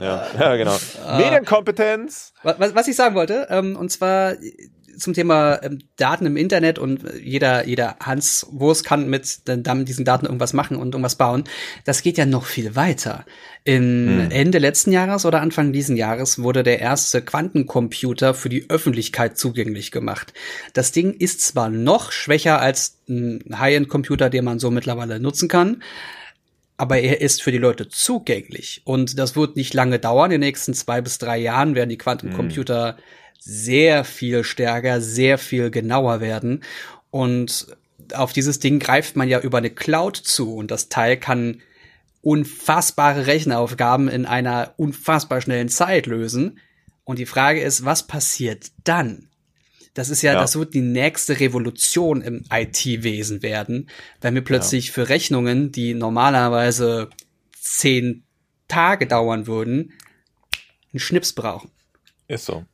[0.00, 0.76] Ja, ja genau.
[1.04, 1.18] Ah.
[1.18, 2.32] Medienkompetenz.
[2.42, 4.34] Was, was ich sagen wollte, ähm, und zwar
[5.00, 10.04] zum Thema ähm, Daten im Internet und jeder, jeder Hans Wurst kann mit dann diesen
[10.04, 11.44] Daten irgendwas machen und irgendwas bauen.
[11.84, 13.24] Das geht ja noch viel weiter.
[13.64, 14.30] Im hm.
[14.30, 19.90] Ende letzten Jahres oder Anfang diesen Jahres wurde der erste Quantencomputer für die Öffentlichkeit zugänglich
[19.90, 20.32] gemacht.
[20.72, 25.82] Das Ding ist zwar noch schwächer als ein High-End-Computer, den man so mittlerweile nutzen kann,
[26.80, 28.80] aber er ist für die Leute zugänglich.
[28.84, 30.30] Und das wird nicht lange dauern.
[30.30, 33.02] In den nächsten zwei bis drei Jahren werden die Quantencomputer hm.
[33.40, 36.62] Sehr viel stärker, sehr viel genauer werden.
[37.10, 37.66] Und
[38.14, 40.54] auf dieses Ding greift man ja über eine Cloud zu.
[40.54, 41.60] Und das Teil kann
[42.22, 46.60] unfassbare Rechenaufgaben in einer unfassbar schnellen Zeit lösen.
[47.04, 49.28] Und die Frage ist, was passiert dann?
[49.94, 54.88] Das ist ja, ja, das wird die nächste Revolution im IT-Wesen werden, wenn wir plötzlich
[54.88, 54.92] ja.
[54.92, 57.10] für Rechnungen, die normalerweise
[57.60, 58.22] zehn
[58.68, 59.92] Tage dauern würden,
[60.92, 61.70] einen Schnips brauchen.
[62.28, 62.64] Ist so.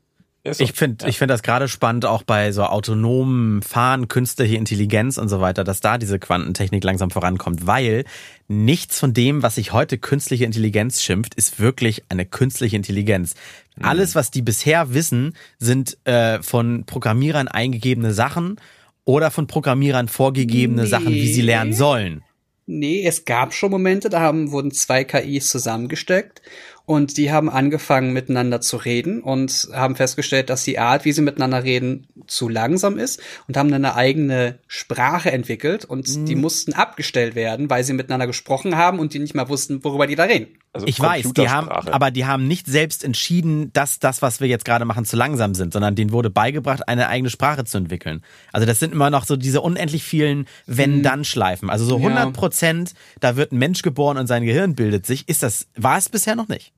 [0.53, 0.63] So.
[0.63, 1.09] Ich finde ja.
[1.09, 5.65] ich finde das gerade spannend, auch bei so autonomen Fahren, künstliche Intelligenz und so weiter,
[5.65, 8.05] dass da diese Quantentechnik langsam vorankommt, weil
[8.49, 13.35] nichts von dem, was sich heute künstliche Intelligenz schimpft, ist wirklich eine künstliche Intelligenz.
[13.77, 13.85] Mhm.
[13.85, 18.61] Alles, was die bisher wissen, sind äh, von Programmierern eingegebene Sachen
[19.05, 20.89] oder von Programmierern vorgegebene nee.
[20.89, 22.23] Sachen, wie sie lernen sollen.
[22.69, 26.43] Nee, es gab schon Momente, da haben, wurden zwei KIs zusammengesteckt
[26.87, 31.21] und die haben angefangen miteinander zu reden und haben festgestellt, dass die Art, wie sie
[31.21, 36.27] miteinander reden, zu langsam ist und haben dann eine eigene Sprache entwickelt und mhm.
[36.27, 40.07] die mussten abgestellt werden, weil sie miteinander gesprochen haben und die nicht mehr wussten, worüber
[40.07, 40.47] die da reden.
[40.73, 44.47] Also ich weiß, die haben, aber die haben nicht selbst entschieden, dass das, was wir
[44.47, 48.23] jetzt gerade machen, zu langsam sind, sondern denen wurde beigebracht, eine eigene Sprache zu entwickeln.
[48.53, 51.71] Also das sind immer noch so diese unendlich vielen Wenn-Dann-Schleifen.
[51.71, 55.29] Also so 100 Prozent, da wird ein Mensch geboren und sein Gehirn bildet sich.
[55.29, 56.76] Ist das, war es bisher noch nicht?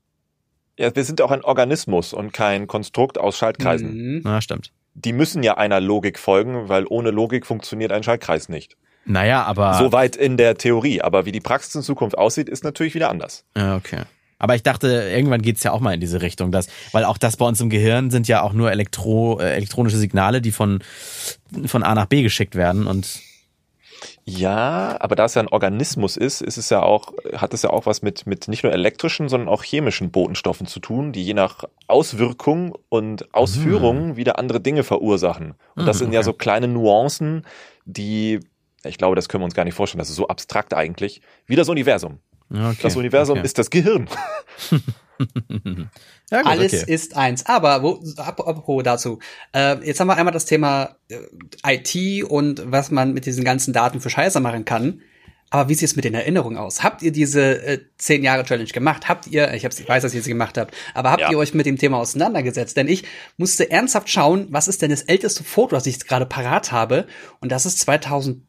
[0.79, 4.18] Ja, wir sind auch ein Organismus und kein Konstrukt aus Schaltkreisen.
[4.18, 4.22] Mhm.
[4.24, 4.72] Ja, stimmt.
[4.95, 8.76] Die müssen ja einer Logik folgen, weil ohne Logik funktioniert ein Schaltkreis nicht.
[9.05, 9.74] Naja, aber.
[9.74, 11.03] Soweit in der Theorie.
[11.03, 13.45] Aber wie die Praxis in Zukunft aussieht, ist natürlich wieder anders.
[13.57, 14.03] Ja, okay.
[14.39, 17.37] Aber ich dachte, irgendwann geht's ja auch mal in diese Richtung, dass, weil auch das
[17.37, 20.81] bei uns im Gehirn sind ja auch nur Elektro, äh, elektronische Signale, die von,
[21.66, 23.20] von A nach B geschickt werden und
[24.31, 27.70] ja, aber da es ja ein Organismus ist, ist es ja auch, hat es ja
[27.70, 31.33] auch was mit, mit nicht nur elektrischen, sondern auch chemischen Botenstoffen zu tun, die je
[31.33, 34.16] nach Auswirkung und Ausführung mhm.
[34.16, 35.55] wieder andere Dinge verursachen.
[35.76, 37.47] Und das mhm, sind ja so kleine Nuancen,
[37.87, 38.41] die,
[38.85, 41.57] ich glaube, das können wir uns gar nicht vorstellen, das ist so abstrakt eigentlich, wie
[41.57, 42.18] das Universum.
[42.53, 43.47] Okay, das Universum okay.
[43.47, 44.11] ist das Gehirn.
[46.31, 46.93] ja, gut, Alles okay.
[46.93, 47.47] ist eins.
[47.47, 49.19] Aber wo, apropos dazu,
[49.53, 51.19] äh, jetzt haben wir einmal das Thema äh,
[51.66, 55.03] IT und was man mit diesen ganzen Daten für Scheiße machen kann.
[55.51, 56.83] Aber wie sieht es mit den Erinnerungen aus?
[56.83, 59.09] Habt ihr diese äh, zehn Jahre Challenge gemacht?
[59.09, 61.31] Habt ihr, ich, hab's, ich weiß, dass ihr sie gemacht habt, aber habt ja.
[61.31, 62.77] ihr euch mit dem Thema auseinandergesetzt?
[62.77, 63.05] Denn ich
[63.39, 67.07] musste ernsthaft schauen, was ist denn das älteste Foto, das ich jetzt gerade parat habe?
[67.41, 68.43] Und das ist 2011,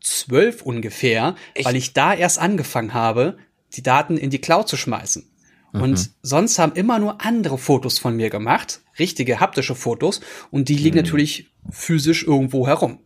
[0.00, 1.66] 12 ungefähr, Echt?
[1.66, 3.36] weil ich da erst angefangen habe,
[3.72, 5.28] die Daten in die Cloud zu schmeißen.
[5.74, 6.10] Und mhm.
[6.22, 10.20] sonst haben immer nur andere Fotos von mir gemacht, richtige haptische Fotos,
[10.50, 11.04] und die liegen mhm.
[11.04, 13.00] natürlich physisch irgendwo herum.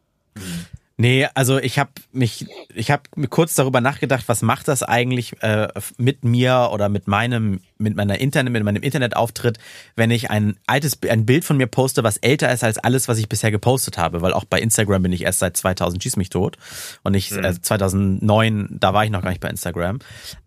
[0.98, 5.40] Nee, also ich habe mich, ich habe mir kurz darüber nachgedacht, was macht das eigentlich
[5.42, 9.58] äh, mit mir oder mit meinem, mit meiner Internet, mit meinem Internetauftritt,
[9.96, 13.18] wenn ich ein altes, ein Bild von mir poste, was älter ist als alles, was
[13.18, 16.30] ich bisher gepostet habe, weil auch bei Instagram bin ich erst seit 2000 schieß mich
[16.30, 16.56] tot
[17.02, 17.44] und ich mhm.
[17.44, 20.00] äh, 2009, da war ich noch gar nicht bei Instagram.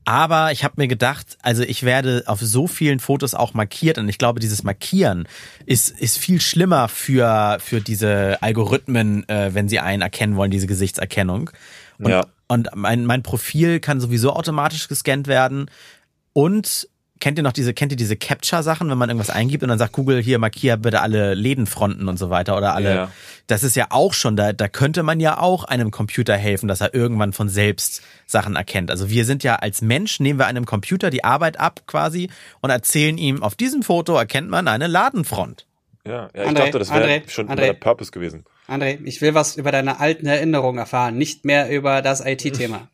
[0.04, 4.10] Aber ich habe mir gedacht, also ich werde auf so vielen Fotos auch markiert und
[4.10, 5.28] ich glaube, dieses Markieren
[5.66, 10.68] ist, ist viel schlimmer für, für diese Algorithmen, äh, wenn sie einen erkennen wollen, diese
[10.68, 11.52] Gesichtserkennung.
[12.00, 12.26] Und, ja.
[12.48, 15.70] und mein, mein Profil kann sowieso automatisch gescannt werden.
[16.34, 16.88] Und
[17.22, 19.94] kennt ihr noch diese, kennt ihr diese Capture-Sachen, wenn man irgendwas eingibt und dann sagt
[19.94, 22.96] Google, hier markier bitte alle Lädenfronten und so weiter oder alle.
[22.96, 23.12] Ja.
[23.48, 26.82] Das ist ja auch schon, da, da könnte man ja auch einem Computer helfen, dass
[26.82, 28.92] er irgendwann von selbst Sachen erkennt.
[28.92, 32.72] Also wir sind ja als Mensch, nehmen wir einem Computer die Arbeit ab quasi und
[32.72, 35.66] erzählen ihm, auf diesem Foto erkennt man eine Ladenfront.
[36.06, 38.46] Ja, ja ich André, dachte, das wäre schon André, der Purpose gewesen.
[38.68, 42.88] André, ich will was über deine alten Erinnerungen erfahren, nicht mehr über das IT-Thema.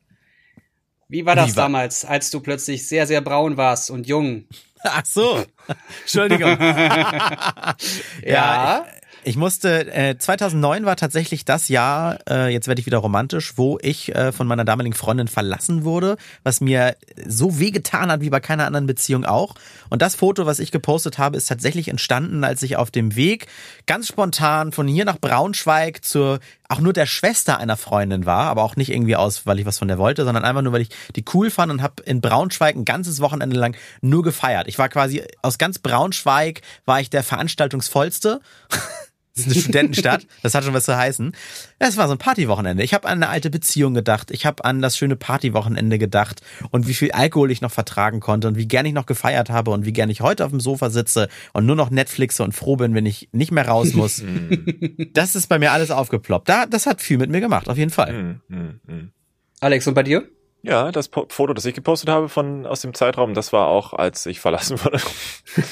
[1.09, 4.45] Wie war das Wie war damals, als du plötzlich sehr, sehr braun warst und jung?
[4.83, 5.43] Ach so.
[6.01, 6.49] Entschuldigung.
[6.59, 7.75] ja.
[8.23, 8.85] ja.
[8.85, 13.77] Ich musste, äh, 2009 war tatsächlich das Jahr, äh, jetzt werde ich wieder romantisch, wo
[13.81, 18.39] ich äh, von meiner damaligen Freundin verlassen wurde, was mir so wehgetan hat wie bei
[18.39, 19.55] keiner anderen Beziehung auch.
[19.89, 23.47] Und das Foto, was ich gepostet habe, ist tatsächlich entstanden, als ich auf dem Weg
[23.85, 28.63] ganz spontan von hier nach Braunschweig zur auch nur der Schwester einer Freundin war, aber
[28.63, 30.89] auch nicht irgendwie aus, weil ich was von der wollte, sondern einfach nur, weil ich
[31.15, 34.67] die cool fand und habe in Braunschweig ein ganzes Wochenende lang nur gefeiert.
[34.67, 38.41] Ich war quasi aus ganz Braunschweig war ich der veranstaltungsvollste.
[39.37, 40.25] Das ist eine Studentenstadt.
[40.41, 41.33] Das hat schon was zu heißen.
[41.77, 42.83] Das war so ein Partywochenende.
[42.83, 44.31] Ich habe an eine alte Beziehung gedacht.
[44.31, 48.47] Ich habe an das schöne Partywochenende gedacht und wie viel Alkohol ich noch vertragen konnte
[48.47, 50.89] und wie gern ich noch gefeiert habe und wie gern ich heute auf dem Sofa
[50.89, 54.23] sitze und nur noch Netflixe und froh bin, wenn ich nicht mehr raus muss.
[55.13, 56.49] das ist bei mir alles aufgeploppt.
[56.49, 58.09] Da, das hat viel mit mir gemacht, auf jeden Fall.
[58.49, 59.11] Hm, hm.
[59.59, 60.27] Alex, und bei dir?
[60.63, 63.93] Ja, das po Foto, das ich gepostet habe von aus dem Zeitraum, das war auch,
[63.93, 64.99] als ich verlassen wurde.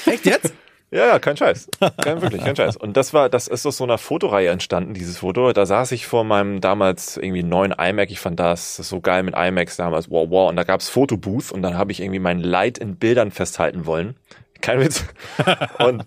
[0.06, 0.54] Echt jetzt?
[0.90, 1.68] Ja, ja, kein Scheiß.
[2.02, 2.76] Kein, wirklich, kein Scheiß.
[2.76, 5.52] Und das war, das ist aus so einer Fotoreihe entstanden, dieses Foto.
[5.52, 8.10] Da saß ich vor meinem damals irgendwie neuen iMac.
[8.10, 10.10] Ich fand das so geil mit iMacs damals.
[10.10, 10.48] Wow, wow.
[10.48, 14.14] Und da gab's Fotobooth und dann habe ich irgendwie mein Leid in Bildern festhalten wollen.
[14.60, 15.04] Kein Witz.
[15.78, 16.04] Und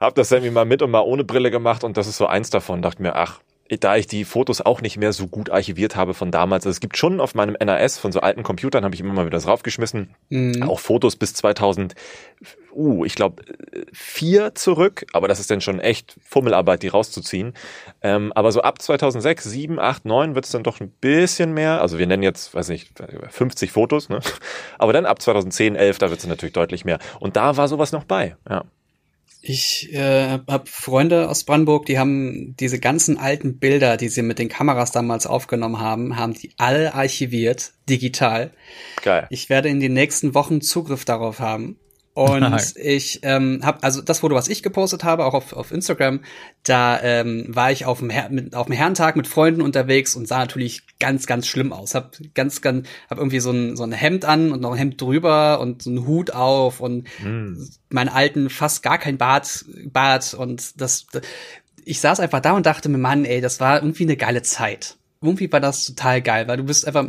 [0.00, 2.48] hab das irgendwie mal mit und mal ohne Brille gemacht und das ist so eins
[2.48, 2.80] davon.
[2.80, 3.40] Dachte mir, ach,
[3.78, 6.66] da ich die Fotos auch nicht mehr so gut archiviert habe von damals.
[6.66, 9.26] Also es gibt schon auf meinem NAS von so alten Computern, habe ich immer mal
[9.26, 10.14] wieder draufgeschmissen.
[10.28, 10.64] Mhm.
[10.64, 11.94] Auch Fotos bis 2000,
[12.74, 13.44] uh, ich glaube,
[13.92, 17.54] vier zurück, aber das ist dann schon echt Fummelarbeit, die rauszuziehen.
[18.02, 21.80] Ähm, aber so ab 2006, 7, 8, 9 wird es dann doch ein bisschen mehr.
[21.80, 22.92] Also wir nennen jetzt, weiß nicht,
[23.28, 24.20] 50 Fotos, ne?
[24.78, 26.98] Aber dann ab 2010, 11, da wird es natürlich deutlich mehr.
[27.20, 28.64] Und da war sowas noch bei, ja.
[29.42, 34.38] Ich äh, habe Freunde aus Brandenburg, die haben diese ganzen alten Bilder, die sie mit
[34.38, 38.50] den Kameras damals aufgenommen haben, haben die alle archiviert, digital.
[39.02, 39.26] Geil.
[39.30, 41.78] Ich werde in den nächsten Wochen Zugriff darauf haben.
[42.12, 46.20] Und ich ähm, habe, also das Foto, was ich gepostet habe, auch auf, auf Instagram,
[46.64, 50.26] da ähm, war ich auf dem, Her mit, auf dem Herrentag mit Freunden unterwegs und
[50.26, 51.94] sah natürlich ganz, ganz schlimm aus.
[51.94, 55.00] Hab ganz, ganz, hab irgendwie so ein, so ein Hemd an und noch ein Hemd
[55.00, 57.06] drüber und so einen Hut auf und
[57.88, 61.06] meinen alten fast gar kein Bart, Bart und das,
[61.84, 64.96] ich saß einfach da und dachte mir, Mann, ey, das war irgendwie eine geile Zeit.
[65.22, 67.06] Irgendwie war das total geil, weil du bist einfach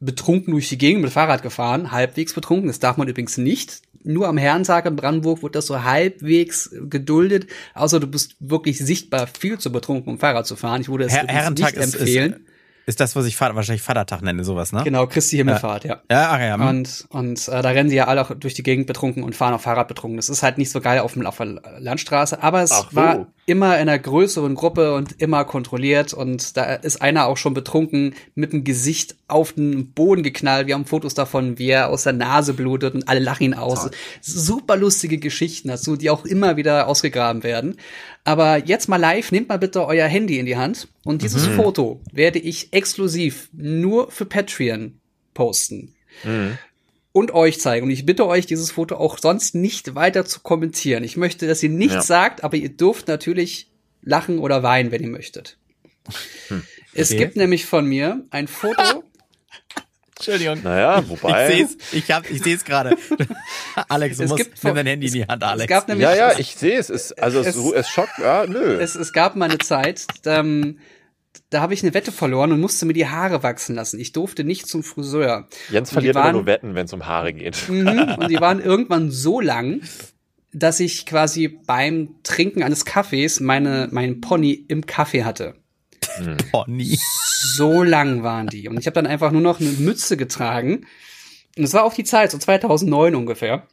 [0.00, 2.66] betrunken durch die Gegend mit Fahrrad gefahren, halbwegs betrunken.
[2.66, 3.82] Das darf man übrigens nicht.
[4.04, 9.26] Nur am Herrentag in Brandenburg wird das so halbwegs geduldet, außer du bist wirklich sichtbar
[9.26, 10.80] viel zu betrunken, um Fahrrad zu fahren.
[10.80, 12.46] Ich würde es Her Herrentag nicht ist, ist, empfehlen.
[12.86, 14.82] Ist das, was ich Vater, wahrscheinlich Vatertag nenne, sowas, ne?
[14.84, 16.02] genau, Christi Himmelfahrt, ja.
[16.10, 16.54] Ja, ach ja.
[16.54, 16.66] hm.
[16.66, 19.54] Und, und äh, da rennen die ja alle auch durch die Gegend betrunken und fahren
[19.54, 20.16] auf Fahrrad betrunken.
[20.16, 23.26] Das ist halt nicht so geil auf, dem, auf der Landstraße, aber es Ach war
[23.46, 28.14] immer in einer größeren Gruppe und immer kontrolliert und da ist einer auch schon betrunken
[28.34, 30.68] mit dem Gesicht auf den Boden geknallt.
[30.68, 33.90] Wir haben Fotos davon, wie er aus der Nase blutet und alle lachen ihn aus.
[34.20, 37.76] Super lustige Geschichten dazu, die auch immer wieder ausgegraben werden.
[38.24, 42.00] Aber jetzt mal live, nehmt mal bitte euer Handy in die Hand und dieses Foto
[42.12, 45.00] werde ich exklusiv nur für Patreon
[45.34, 45.94] posten
[47.12, 47.86] und euch zeigen.
[47.86, 51.02] Und ich bitte euch, dieses Foto auch sonst nicht weiter zu kommentieren.
[51.02, 52.00] Ich möchte, dass ihr nichts Ja.
[52.02, 53.68] sagt, aber ihr dürft natürlich
[54.02, 55.58] lachen oder weinen, wenn ihr möchtet.
[56.94, 57.18] Es Okay.
[57.18, 59.01] gibt nämlich von mir ein Foto.
[60.26, 60.62] Entschuldigung.
[60.62, 61.48] Naja, wobei.
[61.48, 62.96] Ich seh's, ich hab, ich seh's gerade.
[63.88, 65.62] Alex, du Es musst, gibt nimm dein Handy in die Hand, Alex.
[65.64, 66.90] Es gab nämlich Ja, ja, ich sehe es.
[66.90, 68.78] es also es, Es- es, es schockt, ja, nö.
[68.80, 70.78] es, es gab mal eine Zeit, ähm,
[71.50, 73.98] da habe ich eine Wette verloren und musste mir die Haare wachsen lassen.
[73.98, 75.48] Ich durfte nicht zum Friseur.
[75.70, 77.68] Jens verliert immer waren- nur Wetten, wenn es um Haare geht.
[77.68, 79.80] Mhm, und die waren irgendwann so lang,
[80.52, 85.54] dass ich quasi beim Trinken eines Kaffees meine, meinen Pony im Kaffee hatte.
[86.52, 86.98] oh, nie.
[87.56, 88.68] So lang waren die.
[88.68, 90.86] Und ich habe dann einfach nur noch eine Mütze getragen.
[91.56, 93.66] Und es war auch die Zeit, so 2009 ungefähr.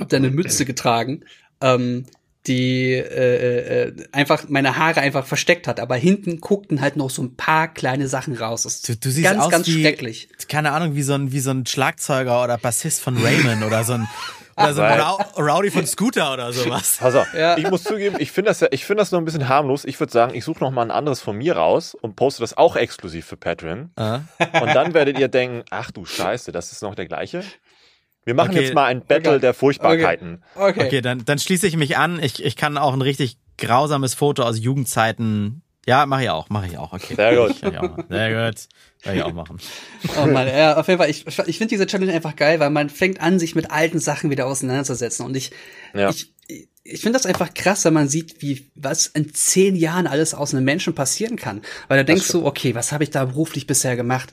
[0.00, 1.24] Hab dann eine Mütze getragen,
[1.60, 2.06] ähm,
[2.46, 5.80] die äh, äh, einfach meine Haare einfach versteckt hat.
[5.80, 8.62] Aber hinten guckten halt noch so ein paar kleine Sachen raus.
[8.62, 10.28] Das ist Du, du siehst ganz, aus ganz wie, schrecklich.
[10.48, 13.94] keine Ahnung, wie so ein, wie so ein Schlagzeuger oder Bassist von Raymond oder so
[13.94, 14.08] ein,
[14.56, 16.96] oder so ein Rau- Rowdy von Scooter oder sowas.
[17.00, 17.56] Pass auf, Ja.
[17.56, 19.84] ich muss zugeben, ich finde das ja, ich finde das noch ein bisschen harmlos.
[19.84, 22.56] Ich würde sagen, ich suche noch mal ein anderes von mir raus und poste das
[22.56, 23.90] auch exklusiv für Patreon.
[23.96, 24.18] Äh?
[24.60, 27.42] Und dann werdet ihr denken, ach du Scheiße, das ist noch der gleiche.
[28.24, 28.62] Wir machen Okay.
[28.62, 29.40] jetzt mal ein Battle Okay.
[29.40, 30.44] der Furchtbarkeiten.
[30.54, 30.84] Okay.
[30.86, 32.22] Okay, dann, dann schließe ich mich an.
[32.22, 35.61] Ich, ich kann auch ein richtig grausames Foto aus Jugendzeiten.
[35.86, 36.92] Ja, mache ich auch, mache ich auch.
[36.92, 37.14] Okay.
[37.16, 37.60] Sehr gut.
[37.60, 38.04] Kann ich auch machen.
[38.08, 38.60] Sehr gut.
[39.02, 39.58] Kann ich auch machen.
[40.22, 42.88] Oh Mann, ja, auf jeden Fall, ich, ich finde diese Challenge einfach geil, weil man
[42.88, 45.26] fängt an, sich mit alten Sachen wieder auseinanderzusetzen.
[45.26, 45.50] Und ich,
[45.92, 46.10] Ja.
[46.10, 46.32] ich,
[46.84, 50.54] ich finde das einfach krass, wenn man sieht, wie was in zehn Jahren alles aus
[50.54, 51.62] einem Menschen passieren kann.
[51.88, 54.32] Weil da denkst du, okay, was habe ich da beruflich bisher gemacht?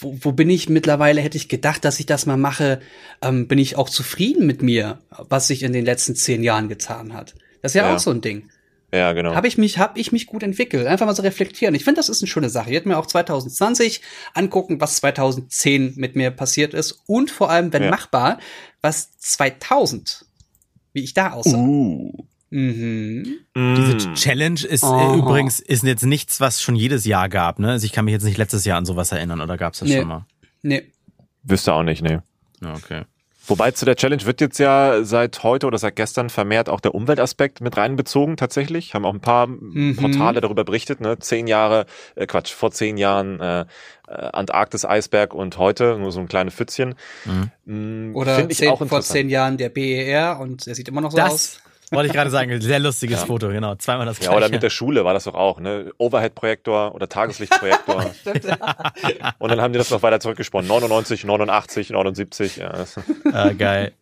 [0.00, 1.20] Wo, wo bin ich mittlerweile?
[1.20, 2.80] Hätte ich gedacht, dass ich das mal mache?
[3.22, 7.12] Ähm, bin ich auch zufrieden mit mir, was sich in den letzten zehn Jahren getan
[7.14, 7.34] hat?
[7.60, 7.94] Das ist ja, Ja.
[7.94, 8.48] auch so ein Ding.
[8.94, 9.34] Ja, genau.
[9.34, 10.86] Habe ich mich, habe ich mich gut entwickelt?
[10.86, 11.74] Einfach mal so reflektieren.
[11.74, 12.66] Ich finde, das ist eine schöne Sache.
[12.68, 14.02] Ich werde mir auch 2020
[14.34, 17.90] angucken, was 2010 mit mir passiert ist und vor allem, wenn Ja.
[17.90, 18.38] machbar,
[18.82, 20.26] was 2000,
[20.92, 21.56] wie ich da aussah.
[21.56, 22.12] Uh.
[22.50, 23.38] Mhm.
[23.56, 25.14] Diese Challenge ist Oh.
[25.16, 27.58] übrigens ist jetzt nichts, was schon jedes Jahr gab.
[27.58, 27.70] Ne?
[27.70, 30.00] Also ich kann mich jetzt nicht letztes Jahr an sowas erinnern oder gab's das Nee.
[30.00, 30.26] schon mal?
[30.60, 30.92] Nee.
[31.44, 32.18] Wüsste auch nicht, nee.
[32.62, 33.04] Ja, okay.
[33.46, 36.94] Wobei zu der Challenge wird jetzt ja seit heute oder seit gestern vermehrt auch der
[36.94, 38.94] Umweltaspekt mit reinbezogen tatsächlich.
[38.94, 39.96] Haben auch ein paar Mhm.
[39.96, 41.18] Portale darüber berichtet, ne?
[41.18, 43.64] Zehn Jahre, äh, Quatsch, vor zehn Jahren äh, äh,
[44.08, 46.94] Antarktis-Eisberg und heute nur so ein kleines Pfützchen.
[47.64, 48.14] Mhm.
[48.14, 51.10] Oder Finde ich zehn, auch vor zehn Jahren der BER und er sieht immer noch
[51.10, 51.58] so aus.
[51.92, 52.60] Wollte ich gerade sagen.
[52.60, 53.74] Sehr lustiges Foto, genau.
[53.76, 54.36] Zweimal das Ja, gleiche.
[54.38, 55.92] oder mit der Schule war das doch auch, ne?
[55.98, 58.10] Overhead-Projektor oder Tageslichtprojektor.
[59.38, 60.68] und dann haben die das noch weiter zurückgesponnen.
[60.68, 62.56] 99, 89, 79.
[62.56, 62.70] Ja.
[62.72, 62.98] das-
[63.32, 63.92] Ah, geil.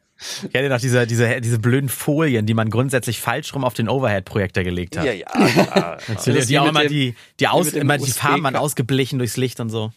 [0.46, 3.88] Ich hätte noch diese, diese, diese blöden Folien, die man grundsätzlich falsch rum auf den
[3.88, 5.06] Overhead-Projektor gelegt hat.
[5.06, 5.98] ja, ja, klar.
[6.08, 9.36] Natürlich, die wie auch immer dem- die, die, aus, immer die Farben waren ausgeblichen durchs
[9.38, 9.92] Licht und so.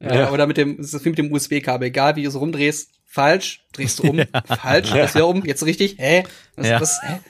[0.00, 0.30] Ja, Ja.
[0.32, 1.86] Oder mit dem, das ist wie mit dem USB-Kabel.
[1.88, 5.96] Egal, wie du es rumdrehst, falsch, drehst du um, falsch, drehst wieder um, jetzt richtig,
[5.98, 6.24] hä?
[6.56, 6.80] Was, Ja.
[6.80, 7.20] was, hä?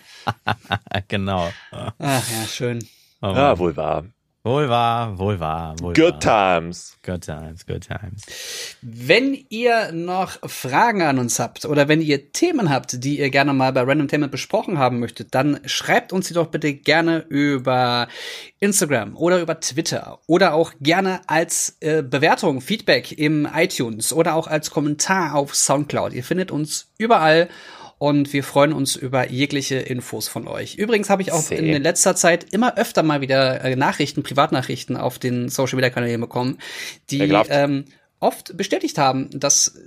[1.09, 1.51] genau.
[1.73, 2.87] Ach ja, schön.
[3.23, 4.05] Oh, Ja, wohl wahr.
[4.51, 6.61] Wohl wahr, wohl wahr, wohl Good wahr.
[6.61, 6.97] times.
[7.05, 8.23] Good times, good times.
[8.83, 13.53] Wenn ihr noch Fragen an uns habt oder wenn ihr Themen habt, die ihr gerne
[13.53, 18.09] mal bei Random Tainment besprochen haben möchtet, dann schreibt uns die doch bitte gerne über
[18.59, 24.49] Instagram oder über Twitter oder auch gerne als äh, Bewertung, Feedback im iTunes oder auch
[24.49, 26.13] als Kommentar auf Soundcloud.
[26.13, 27.49] Ihr findet uns überall.
[28.01, 30.77] Und wir freuen uns über jegliche Infos von euch.
[30.77, 31.59] Übrigens habe ich auch Sehr.
[31.59, 36.19] in letzter Zeit immer öfter mal wieder äh, Nachrichten, Privatnachrichten auf den Social Media Kanälen
[36.19, 36.57] bekommen,
[37.11, 37.85] die ähm,
[38.19, 39.79] oft bestätigt haben, dass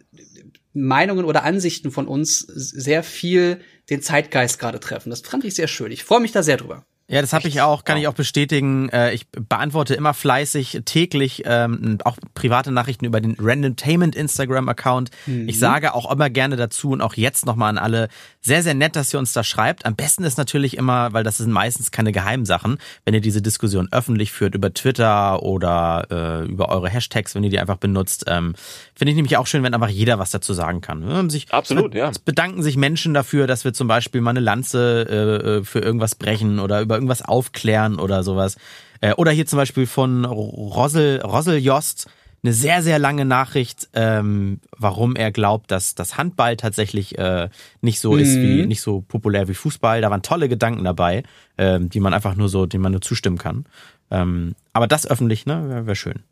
[0.74, 5.09] Meinungen oder Ansichten von uns sehr viel den Zeitgeist gerade treffen.
[5.09, 5.91] Das fand ich sehr schön.
[5.91, 6.86] Ich freue mich da sehr drüber.
[7.10, 8.88] Ja, das habe ich auch, kann ich auch bestätigen.
[8.89, 15.12] Äh, Ich beantworte immer fleißig täglich ähm, auch private Nachrichten über den Randomtainment Instagram-Account.
[15.28, 18.08] Ich sage auch immer gerne dazu und auch jetzt nochmal an alle,
[18.39, 19.86] sehr, sehr nett, dass ihr uns da schreibt.
[19.86, 23.89] Am besten ist natürlich immer, weil das sind meistens keine Geheimsachen, wenn ihr diese Diskussion
[23.91, 28.26] öffentlich führt über Twitter oder äh, über eure Hashtags, wenn ihr die einfach benutzt.
[28.28, 28.56] Ähm,
[28.95, 31.04] Finde ich nämlich auch schön, wenn einfach jeder was dazu sagen kann.
[31.10, 32.10] Ähm, Sich, Absolut, ja.
[32.10, 35.80] es bedanken sich Menschen dafür, dass wir zum Beispiel mal eine Lanze äh, äh, für
[35.80, 38.58] irgendwas brechen oder über irgendwas aufklären oder sowas.
[39.02, 42.08] Äh, oder hier zum Beispiel von Rossel, Rossel Jost
[42.46, 47.48] eine sehr, sehr lange Nachricht, ähm, warum er glaubt, dass das Handball tatsächlich äh,
[47.80, 50.02] nicht so ist wie, nicht so populär wie Fußball.
[50.02, 51.24] Da waren tolle Gedanken dabei,
[51.58, 53.66] ähm, die man einfach nur so, denen man nur zustimmen kann.
[54.12, 56.24] Ähm, aber das öffentlich, ne, wäre wär schön.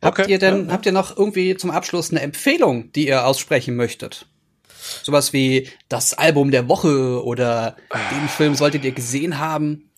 [0.00, 0.30] Habt Okay.
[0.30, 4.26] ihr denn, habt ihr noch irgendwie zum Abschluss eine Empfehlung, die ihr aussprechen möchtet?
[5.02, 7.76] Sowas wie das Album der Woche oder
[8.12, 9.89] den Film solltet ihr gesehen haben?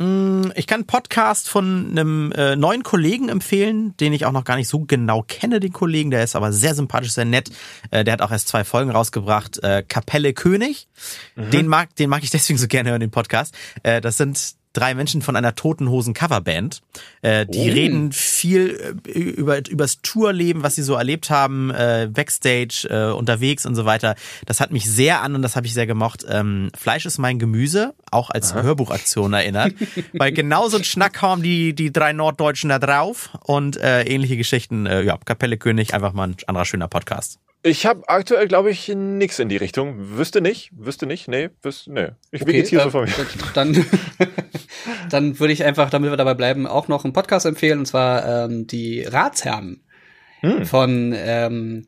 [0.00, 4.54] Ich kann einen Podcast von einem äh, neuen Kollegen empfehlen, den ich auch noch gar
[4.54, 6.12] nicht so genau kenne, den Kollegen.
[6.12, 7.50] Der ist aber sehr sympathisch, sehr nett.
[7.90, 9.60] Äh, der hat auch erst zwei Folgen rausgebracht.
[9.64, 10.86] Äh, Kapelle König.
[11.34, 13.56] Den mag, den mag ich deswegen so gerne hören, den Podcast.
[13.82, 16.80] Äh, das sind drei Menschen von einer Toten Hosen Coverband.
[17.22, 17.72] Äh, die Oh.
[17.74, 23.66] reden viel äh, über übers Tourleben, was sie so erlebt haben, äh, Backstage, äh, unterwegs
[23.66, 24.14] und so weiter.
[24.46, 26.24] Das hat mich sehr an und das habe ich sehr gemocht.
[26.28, 29.72] Ähm, Fleisch ist mein Gemüse, auch als Hörbuchaktion erinnert,
[30.12, 34.36] weil genau so ein Schnack haben die die drei Norddeutschen da drauf und äh, ähnliche
[34.36, 34.86] Geschichten.
[34.86, 37.38] Äh, ja, Kapelle König, einfach mal ein anderer schöner Podcast.
[37.62, 40.16] Ich habe aktuell, glaube ich, nix in die Richtung.
[40.16, 42.08] Wüsste nicht, wüsste nicht, nee, wüsste, nee.
[42.30, 43.26] Ich vegetiere so äh, von mir.
[43.54, 43.84] Dann,
[45.10, 48.44] dann würde ich einfach, damit wir dabei bleiben, auch noch einen Podcast empfehlen, und zwar
[48.44, 49.82] ähm, die Ratsherren
[50.40, 50.66] Hm.
[50.66, 51.86] von ähm,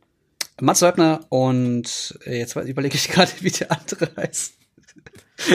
[0.61, 4.55] Mats Leubner und äh, jetzt überlege ich gerade, wie der andere heißt.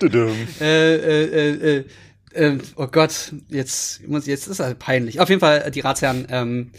[0.00, 0.36] Tudum.
[0.60, 1.84] Äh, äh, äh, äh,
[2.34, 5.20] äh, oh Gott, jetzt muss jetzt ist halt peinlich.
[5.20, 6.26] Auf jeden Fall äh, die Ratsherren.
[6.30, 6.72] Ähm,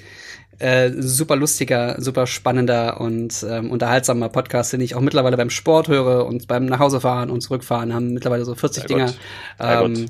[0.60, 5.88] äh, super lustiger, super spannender und ähm, unterhaltsamer Podcast, den ich auch mittlerweile beim Sport
[5.88, 9.08] höre und beim Nachhausefahren und zurückfahren haben mittlerweile so 40 Sehr Dinger.
[9.60, 10.06] Sehr Ähm,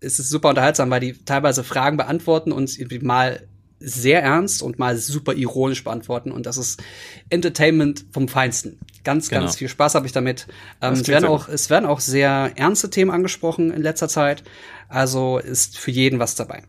[0.00, 3.46] es ist super unterhaltsam, weil die teilweise Fragen beantworten und irgendwie mal
[3.78, 6.82] sehr ernst und mal super ironisch beantworten und das ist
[7.30, 8.78] Entertainment vom Feinsten.
[9.04, 9.52] Ganz, ganz Genau.
[9.58, 10.46] viel Spaß habe ich damit.
[10.82, 14.42] Ähm, es, werden auch, es werden auch sehr ernste Themen angesprochen in letzter Zeit.
[14.88, 16.62] Also ist für jeden was dabei.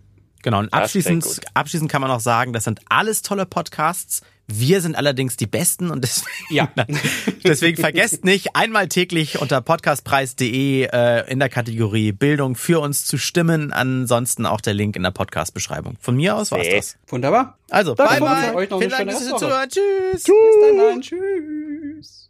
[0.43, 4.21] Genau, und Das abschließend, abschließend kann man auch sagen, das sind alles tolle Podcasts.
[4.53, 6.67] Wir sind allerdings die Besten und deswegen, Ja.
[7.45, 13.17] deswegen vergesst nicht, einmal täglich unter podcastpreis.de äh, in der Kategorie Bildung für uns zu
[13.17, 13.71] stimmen.
[13.71, 15.95] Ansonsten auch der Link in der Podcast-Beschreibung.
[16.01, 16.75] Von mir aus war's Nee.
[16.75, 16.97] das.
[17.07, 17.57] Wunderbar.
[17.69, 18.55] Also, Danke, bye bye.
[18.55, 19.39] Euch noch eine Vielen Dank, ihr Restwoche.
[19.39, 19.71] zuhört.
[19.71, 20.23] Tschüss.
[20.23, 22.29] Bis dann, tschüss.